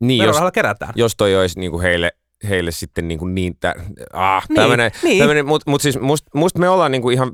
niin, 0.00 0.24
jos, 0.24 0.36
kerätään. 0.52 0.92
Jos 0.96 1.16
toi 1.16 1.36
olisi 1.36 1.60
niin 1.60 1.70
kuin 1.70 1.82
heille 1.82 2.12
heille 2.48 2.70
sitten 2.70 3.08
niin, 3.08 3.18
kuin 3.18 3.34
niin 3.34 3.56
tä, 3.60 3.74
ah, 4.12 4.44
niin, 4.48 4.56
tämmönen, 4.56 4.90
niin. 5.02 5.18
tämmönen, 5.18 5.46
mutta 5.46 5.70
mut 5.70 5.82
siis 5.82 6.00
must, 6.00 6.26
must 6.34 6.58
me 6.58 6.68
ollaan 6.68 6.92
niin 6.92 7.02
kuin 7.02 7.14
ihan, 7.14 7.32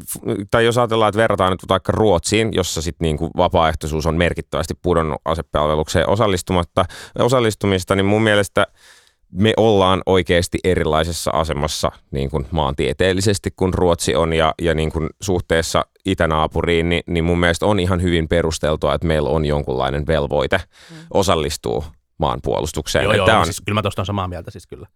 tai 0.50 0.64
jos 0.64 0.78
ajatellaan, 0.78 1.08
että 1.08 1.18
verrataan 1.22 1.50
nyt 1.50 1.60
vaikka 1.68 1.92
Ruotsiin, 1.92 2.48
jossa 2.52 2.82
sitten 2.82 3.04
niin 3.04 3.18
kuin 3.18 3.30
vapaaehtoisuus 3.36 4.06
on 4.06 4.16
merkittävästi 4.16 4.74
pudonnut 4.82 5.20
asepalvelukseen 5.24 6.08
osallistumatta, 6.08 6.84
osallistumista, 7.18 7.96
niin 7.96 8.06
mun 8.06 8.22
mielestä 8.22 8.66
me 9.32 9.52
ollaan 9.56 10.02
oikeasti 10.06 10.58
erilaisessa 10.64 11.30
asemassa 11.30 11.92
niin 12.10 12.30
kuin 12.30 12.46
maantieteellisesti 12.50 13.50
kuin 13.56 13.74
Ruotsi 13.74 14.14
on 14.14 14.32
ja, 14.32 14.54
ja 14.62 14.74
niin 14.74 14.92
kuin 14.92 15.10
suhteessa 15.22 15.84
itänaapuriin, 16.04 16.88
niin, 16.88 17.02
niin 17.06 17.24
mun 17.24 17.40
mielestä 17.40 17.66
on 17.66 17.80
ihan 17.80 18.02
hyvin 18.02 18.28
perusteltua, 18.28 18.94
että 18.94 19.06
meillä 19.06 19.28
on 19.28 19.44
jonkunlainen 19.44 20.06
velvoite 20.06 20.56
mm. 20.90 20.96
osallistua 21.14 21.84
maanpuolustukseen. 22.18 23.04
Joo, 23.04 23.12
joo, 23.12 23.38
on... 23.38 23.44
siis, 23.44 23.62
kyllä 23.64 23.74
mä 23.74 23.82
tuosta 23.82 24.04
samaa 24.04 24.28
mieltä 24.28 24.50
siis 24.50 24.66
kyllä. 24.66 24.86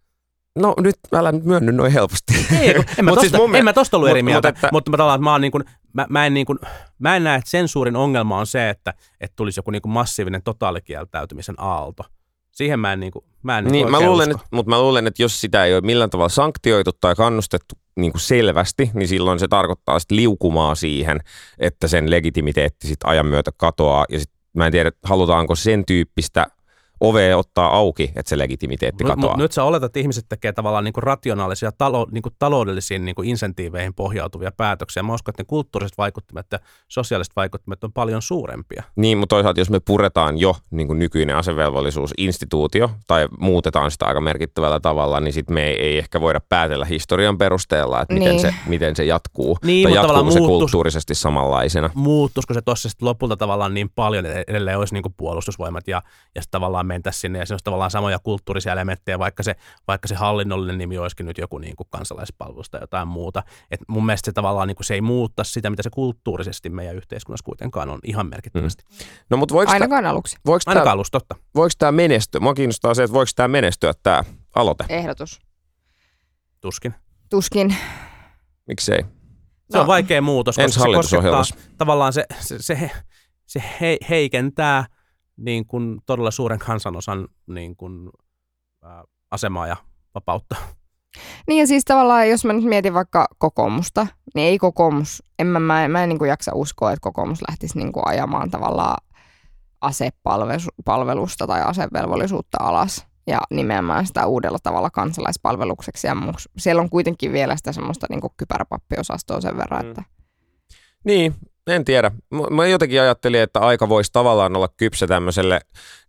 No 0.57 0.73
nyt 0.79 0.95
älä 1.13 1.31
nyt 1.31 1.43
myönny 1.43 1.71
noin 1.71 1.91
helposti. 1.91 2.33
Ei, 2.61 2.69
en 2.97 3.05
mä, 3.05 3.11
tosta, 3.11 3.29
siis 3.29 3.55
en 3.55 3.65
mä 3.65 3.73
tosta 3.73 3.97
ollut 3.97 4.09
eri 4.09 4.23
mieltä, 4.23 4.47
mutta, 4.47 4.49
että... 4.49 4.69
mutta 4.71 4.91
mä, 4.91 5.17
mä, 5.17 5.31
oon 5.31 5.41
niin 5.41 5.51
kuin, 5.51 5.63
mä, 5.93 6.05
mä, 6.09 6.25
en 6.25 6.33
niin 6.33 6.45
kuin, 6.45 6.59
mä 6.99 7.15
en 7.15 7.23
näe, 7.23 7.37
että 7.37 7.49
sen 7.49 7.67
suurin 7.67 7.95
ongelma 7.95 8.37
on 8.37 8.47
se, 8.47 8.69
että, 8.69 8.93
että 9.21 9.35
tulisi 9.35 9.59
joku 9.59 9.71
niin 9.71 9.81
kuin 9.81 9.91
massiivinen 9.91 10.43
totaalikieltäytymisen 10.43 11.55
aalto. 11.57 12.03
Siihen 12.51 12.79
mä 12.79 12.93
en, 12.93 12.99
niin 12.99 13.11
kuin, 13.11 13.25
mä 13.43 13.57
en 13.57 13.65
niin, 13.65 13.71
niin 13.71 13.91
mä 13.91 13.99
luulen, 13.99 14.31
että, 14.31 14.43
mutta 14.51 14.69
mä 14.69 14.81
luulen, 14.81 15.07
että 15.07 15.23
jos 15.23 15.41
sitä 15.41 15.65
ei 15.65 15.73
ole 15.73 15.81
millään 15.81 16.09
tavalla 16.09 16.29
sanktioitu 16.29 16.91
tai 17.01 17.15
kannustettu 17.15 17.75
niin 17.95 18.11
kuin 18.11 18.21
selvästi, 18.21 18.91
niin 18.93 19.07
silloin 19.07 19.39
se 19.39 19.47
tarkoittaa 19.47 19.99
sit 19.99 20.11
liukumaa 20.11 20.75
siihen, 20.75 21.19
että 21.59 21.87
sen 21.87 22.11
legitimiteetti 22.11 22.87
sit 22.87 22.99
ajan 23.03 23.25
myötä 23.25 23.51
katoaa. 23.57 24.05
Ja 24.09 24.19
sit 24.19 24.31
mä 24.53 24.65
en 24.65 24.71
tiedä, 24.71 24.91
halutaanko 25.03 25.55
sen 25.55 25.85
tyyppistä 25.85 26.45
ove 26.99 27.35
ottaa 27.35 27.77
auki, 27.77 28.11
että 28.15 28.29
se 28.29 28.37
legitimiteetti 28.37 29.03
katoaa. 29.03 29.37
Nyt 29.37 29.51
sä 29.51 29.63
oletat, 29.63 29.85
että 29.85 29.99
ihmiset 29.99 30.25
tekee 30.29 30.53
tavallaan 30.53 30.83
niin 30.83 30.93
kuin 30.93 31.03
rationaalisia 31.03 31.71
talo, 31.71 32.07
niin 32.11 32.21
kuin 32.21 32.35
taloudellisiin 32.39 33.05
niin 33.05 33.15
kuin 33.15 33.29
insentiiveihin 33.29 33.93
pohjautuvia 33.93 34.51
päätöksiä. 34.51 35.03
Mä 35.03 35.13
uskon, 35.13 35.31
että 35.31 35.43
ne 35.43 35.45
kulttuuriset 35.47 35.97
vaikuttimet 35.97 36.45
ja 36.51 36.59
sosiaaliset 36.87 37.35
vaikuttimet 37.35 37.83
on 37.83 37.93
paljon 37.93 38.21
suurempia. 38.21 38.83
Niin, 38.95 39.17
mutta 39.17 39.35
toisaalta 39.35 39.61
jos 39.61 39.69
me 39.69 39.79
puretaan 39.79 40.37
jo 40.37 40.55
niin 40.71 40.87
kuin 40.87 40.99
nykyinen 40.99 41.35
asevelvollisuusinstituutio 41.35 42.91
tai 43.07 43.27
muutetaan 43.39 43.91
sitä 43.91 44.05
aika 44.05 44.21
merkittävällä 44.21 44.79
tavalla, 44.79 45.19
niin 45.19 45.33
sitten 45.33 45.53
me 45.53 45.63
ei, 45.67 45.81
ei 45.81 45.97
ehkä 45.97 46.21
voida 46.21 46.41
päätellä 46.49 46.85
historian 46.85 47.37
perusteella, 47.37 48.01
että 48.01 48.13
miten, 48.13 48.29
niin. 48.29 48.41
se, 48.41 48.53
miten 48.67 48.95
se 48.95 49.05
jatkuu. 49.05 49.57
Niin, 49.63 49.83
tai 49.83 49.95
jatkuuko 49.95 50.31
se 50.31 50.39
muuttus, 50.39 50.59
kulttuurisesti 50.59 51.15
samanlaisena. 51.15 51.89
Muuttuisiko 51.93 52.53
se 52.53 52.61
tuossa 52.61 52.89
lopulta 53.01 53.37
tavallaan 53.37 53.73
niin 53.73 53.89
paljon, 53.95 54.25
että 54.25 54.43
edelleen 54.47 54.77
olisi 54.77 54.93
niin 54.93 55.03
kuin 55.03 55.13
puolustusvoimat 55.17 55.87
ja, 55.87 56.01
ja 56.35 56.41
tavallaan 56.51 56.86
mentäisiin 56.87 57.21
sinne 57.21 57.39
ja 57.39 57.45
se 57.45 57.53
olisi 57.53 57.63
tavallaan 57.63 57.91
samoja 57.91 58.19
kulttuurisia 58.19 58.73
elementtejä, 58.73 59.19
vaikka 59.19 59.43
se, 59.43 59.55
vaikka 59.87 60.07
se 60.07 60.15
hallinnollinen 60.15 60.77
nimi 60.77 60.97
olisikin 60.97 61.25
nyt 61.25 61.37
joku 61.37 61.57
niin 61.57 61.75
kuin 61.75 61.87
kansalaispalvelus 61.89 62.69
tai 62.69 62.81
jotain 62.81 63.07
muuta. 63.07 63.43
Et 63.71 63.79
mun 63.87 64.05
mielestä 64.05 64.25
se 64.25 64.33
tavallaan 64.33 64.67
niin 64.67 64.75
kuin 64.75 64.85
se 64.85 64.93
ei 64.93 65.01
muuttaa 65.01 65.45
sitä, 65.45 65.69
mitä 65.69 65.83
se 65.83 65.89
kulttuurisesti 65.89 66.69
meidän 66.69 66.95
yhteiskunnassa 66.95 67.45
kuitenkaan 67.45 67.89
on 67.89 67.99
ihan 68.03 68.27
merkittävästi. 68.27 68.83
Mm. 68.89 69.05
No, 69.29 69.37
mutta 69.37 69.55
voiko 69.55 69.71
Ainakaan 69.71 70.03
tää, 70.03 70.11
aluksi. 70.11 70.37
Voiko 70.45 70.61
Ainakaan 70.65 70.85
tää, 70.85 70.93
aluksi, 70.93 71.11
totta. 71.11 71.35
Voiko 71.55 71.73
tämä 71.77 71.91
menestyä? 71.91 72.39
Mua 72.39 72.53
kiinnostaa 72.53 72.93
se, 72.93 73.03
että 73.03 73.13
voiko 73.13 73.31
tämä 73.35 73.47
menestyä 73.47 73.93
tämä 74.03 74.23
aloite? 74.55 74.85
Ehdotus. 74.89 75.39
Tuskin. 76.61 76.93
Tuskin. 77.29 77.75
Miksei? 78.67 79.01
Se 79.71 79.77
no. 79.77 79.81
on 79.81 79.87
vaikea 79.87 80.21
muutos, 80.21 80.55
koska 80.55 80.81
se 80.81 80.95
koskettaa 80.95 81.43
tavallaan 81.77 82.13
se, 82.13 82.25
se, 82.39 82.57
se, 82.59 82.91
se 83.45 83.63
he, 83.81 83.97
heikentää– 84.09 84.85
niin 85.37 85.65
kuin 85.65 85.99
todella 86.05 86.31
suuren 86.31 86.59
kansanosan 86.59 87.27
niin 87.47 87.75
kuin, 87.75 88.09
ää, 88.83 89.03
asemaa 89.31 89.67
ja 89.67 89.77
vapautta. 90.15 90.55
Niin 91.47 91.59
ja 91.59 91.67
siis 91.67 91.85
tavallaan, 91.85 92.29
jos 92.29 92.45
mä 92.45 92.53
nyt 92.53 92.63
mietin 92.63 92.93
vaikka 92.93 93.27
kokoomusta, 93.37 94.07
niin 94.35 94.47
ei 94.47 94.57
kokoomus, 94.57 95.23
en 95.39 95.47
mä, 95.47 95.59
mä, 95.59 95.87
mä 95.87 96.03
en 96.03 96.09
niin 96.09 96.19
kuin 96.19 96.29
jaksa 96.29 96.51
uskoa, 96.55 96.91
että 96.91 97.01
kokoomus 97.01 97.41
lähtisi 97.49 97.77
niin 97.77 97.91
kuin 97.91 98.07
ajamaan 98.07 98.51
tavallaan 98.51 98.97
asepalvelusta 99.81 101.47
tai 101.47 101.61
asevelvollisuutta 101.61 102.57
alas 102.61 103.07
ja 103.27 103.41
nimeämään 103.49 104.05
sitä 104.05 104.25
uudella 104.25 104.57
tavalla 104.63 104.89
kansalaispalvelukseksi. 104.89 106.07
Ja 106.07 106.15
siellä 106.57 106.81
on 106.81 106.89
kuitenkin 106.89 107.31
vielä 107.31 107.55
sitä 107.55 107.71
semmoista 107.71 108.07
niin 108.09 108.21
kypäräpappiosastoa 108.37 109.41
sen 109.41 109.57
verran, 109.57 109.85
mm. 109.85 109.89
että... 109.89 110.03
Niin, 111.03 111.35
en 111.67 111.85
tiedä. 111.85 112.11
Mä 112.51 112.67
jotenkin 112.67 113.01
ajattelin, 113.01 113.41
että 113.41 113.59
aika 113.59 113.89
voisi 113.89 114.11
tavallaan 114.13 114.55
olla 114.55 114.69
kypsä 114.77 115.07
tämmöiselle 115.07 115.59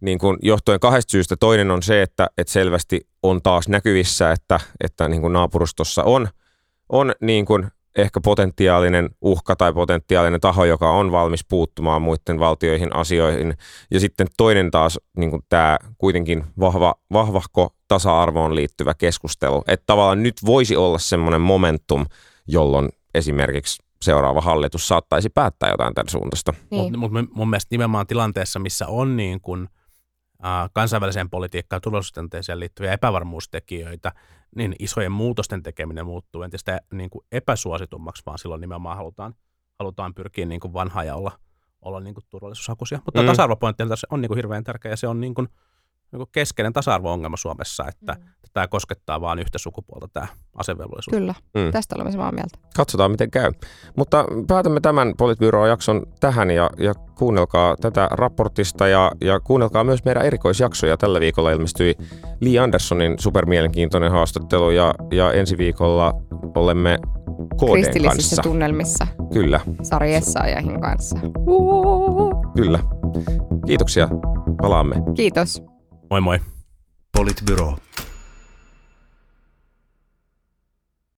niin 0.01 0.19
kuin 0.19 0.39
johtuen 0.43 0.81
kahdesta 0.81 1.11
syystä. 1.11 1.37
Toinen 1.37 1.71
on 1.71 1.83
se, 1.83 2.03
että, 2.03 2.27
että 2.39 2.53
selvästi 2.53 3.01
on 3.23 3.43
taas 3.43 3.69
näkyvissä, 3.69 4.33
että, 4.33 4.61
että 4.81 5.09
niin 5.09 5.21
kuin 5.21 5.33
naapurustossa 5.33 6.03
on, 6.03 6.29
on 6.89 7.13
niin 7.21 7.45
kuin 7.45 7.67
ehkä 7.97 8.21
potentiaalinen 8.21 9.11
uhka 9.21 9.57
tai 9.57 9.73
potentiaalinen 9.73 10.41
taho, 10.41 10.65
joka 10.65 10.91
on 10.91 11.13
valmis 11.13 11.45
puuttumaan 11.45 12.03
muiden 12.03 12.41
valtioihin 12.41 12.97
asioihin. 12.97 13.55
Ja 13.91 14.01
sitten 14.01 14.27
toinen 14.37 14.71
taas 14.71 14.99
niin 15.17 15.31
kuin 15.31 15.43
tämä 15.49 15.79
kuitenkin 15.99 16.45
vahva, 16.61 16.95
vahvahko 17.13 17.75
tasa-arvoon 17.89 18.55
liittyvä 18.55 18.95
keskustelu. 18.95 19.65
Että 19.67 19.85
tavallaan 19.87 20.23
nyt 20.23 20.37
voisi 20.47 20.77
olla 20.77 20.99
semmoinen 20.99 21.41
momentum, 21.41 22.07
jolloin 22.47 22.89
esimerkiksi 23.15 23.88
seuraava 24.03 24.41
hallitus 24.41 24.89
saattaisi 24.89 25.31
päättää 25.31 25.71
jotain 25.71 25.95
tämän 25.95 26.09
suuntaista. 26.09 26.53
Niin. 26.71 26.99
Mutta 26.99 26.99
mut 26.99 27.31
mun 27.35 27.51
mielestä 27.51 27.69
nimenomaan 27.71 28.07
tilanteessa, 28.07 28.59
missä 28.59 28.87
on 28.87 29.17
niin 29.17 29.41
kuin, 29.41 29.69
äh, 30.45 30.71
kansainväliseen 30.73 31.31
politiikkaan 31.31 31.77
ja 31.77 31.81
turvallisuustilanteeseen 31.81 32.61
liittyviä 32.61 32.93
epävarmuustekijöitä, 32.93 34.13
niin 34.57 34.75
isojen 34.79 35.13
muutosten 35.13 35.63
tekeminen 35.63 36.07
muuttuu 36.07 36.43
entistä 36.43 36.81
niin 36.93 37.11
kuin 37.11 37.25
epäsuositummaksi, 37.33 38.23
vaan 38.27 38.39
silloin 38.39 38.61
nimenomaan 38.61 38.97
halutaan, 38.97 39.35
halutaan 39.79 40.15
pyrkiä 40.15 40.47
niin 40.47 40.61
kuin 40.61 40.73
vanhaa 40.73 41.05
ja 41.05 41.15
olla, 41.15 41.39
olla 41.83 42.01
niin 42.01 42.15
kuin 42.15 42.25
turvallisuushakuisia. 42.31 43.01
Mutta 43.05 43.23
mm. 43.23 43.27
tasa-arvopointti 43.27 43.83
on 44.11 44.21
niin 44.21 44.29
kuin 44.29 44.37
hirveän 44.37 44.65
tärkeä 44.65 44.93
ja 44.93 44.97
se 44.97 45.09
on 45.09 45.21
niin 45.21 45.35
kuin, 45.35 45.49
niin 46.13 46.27
keskeinen 46.33 46.73
tasa-arvo-ongelma 46.73 47.37
Suomessa, 47.37 47.85
että 47.89 48.13
Mm. 48.13 48.53
tämä 48.53 48.69
koskettaa 48.69 49.21
vain 49.21 49.39
yhtä 49.39 49.59
sukupuolta 49.59 50.09
tämä 50.13 50.27
asevelvollisuus. 50.55 51.15
Kyllä, 51.17 51.35
Mm. 51.55 51.73
tästä 51.73 51.95
olemme 51.95 52.13
samaa 52.13 52.33
mieltä. 52.33 52.59
Katsotaan, 52.77 53.11
miten 53.11 53.31
käy. 53.31 53.53
Mutta 53.97 54.25
päätämme 54.49 54.81
tämän 54.81 55.13
Politbyro-jakson 55.19 56.03
tähän 56.21 56.51
ja, 56.51 56.71
ja 56.79 56.95
kuunnelkaa 56.95 57.77
tätä 57.81 58.09
raportista 58.11 58.89
ja, 58.89 59.11
ja 59.21 59.41
kuunnelkaa 59.41 59.85
myös 59.85 60.05
meidän 60.05 60.27
erikoisjaksoja. 60.27 60.97
Tällä 60.97 61.21
viikolla 61.21 61.51
ilmestyi 61.51 61.95
Lee 62.41 62.59
Andersonin 62.59 63.15
supermielenkiintoinen 63.19 64.11
haastattelu 64.13 64.71
ja, 64.71 64.95
ja 65.13 65.33
ensi 65.33 65.59
viikolla 65.59 66.15
olemme 66.55 66.99
KDn 67.61 67.73
Kristillisissä 67.73 68.37
kanssa. 68.37 68.43
tunnelmissa 68.43 69.07
Kyllä, 69.33 69.61
Sari 69.83 70.15
Essaajahin 70.15 70.81
kanssa. 70.81 71.19
Uhuhu. 71.47 72.31
kyllä. 72.57 72.79
Kiitoksia. 73.67 74.09
Palaamme. 74.63 74.95
Kiitos. 75.17 75.63
Moi 76.11 76.21
moi. 76.21 76.41
Politbyro. 77.13 77.77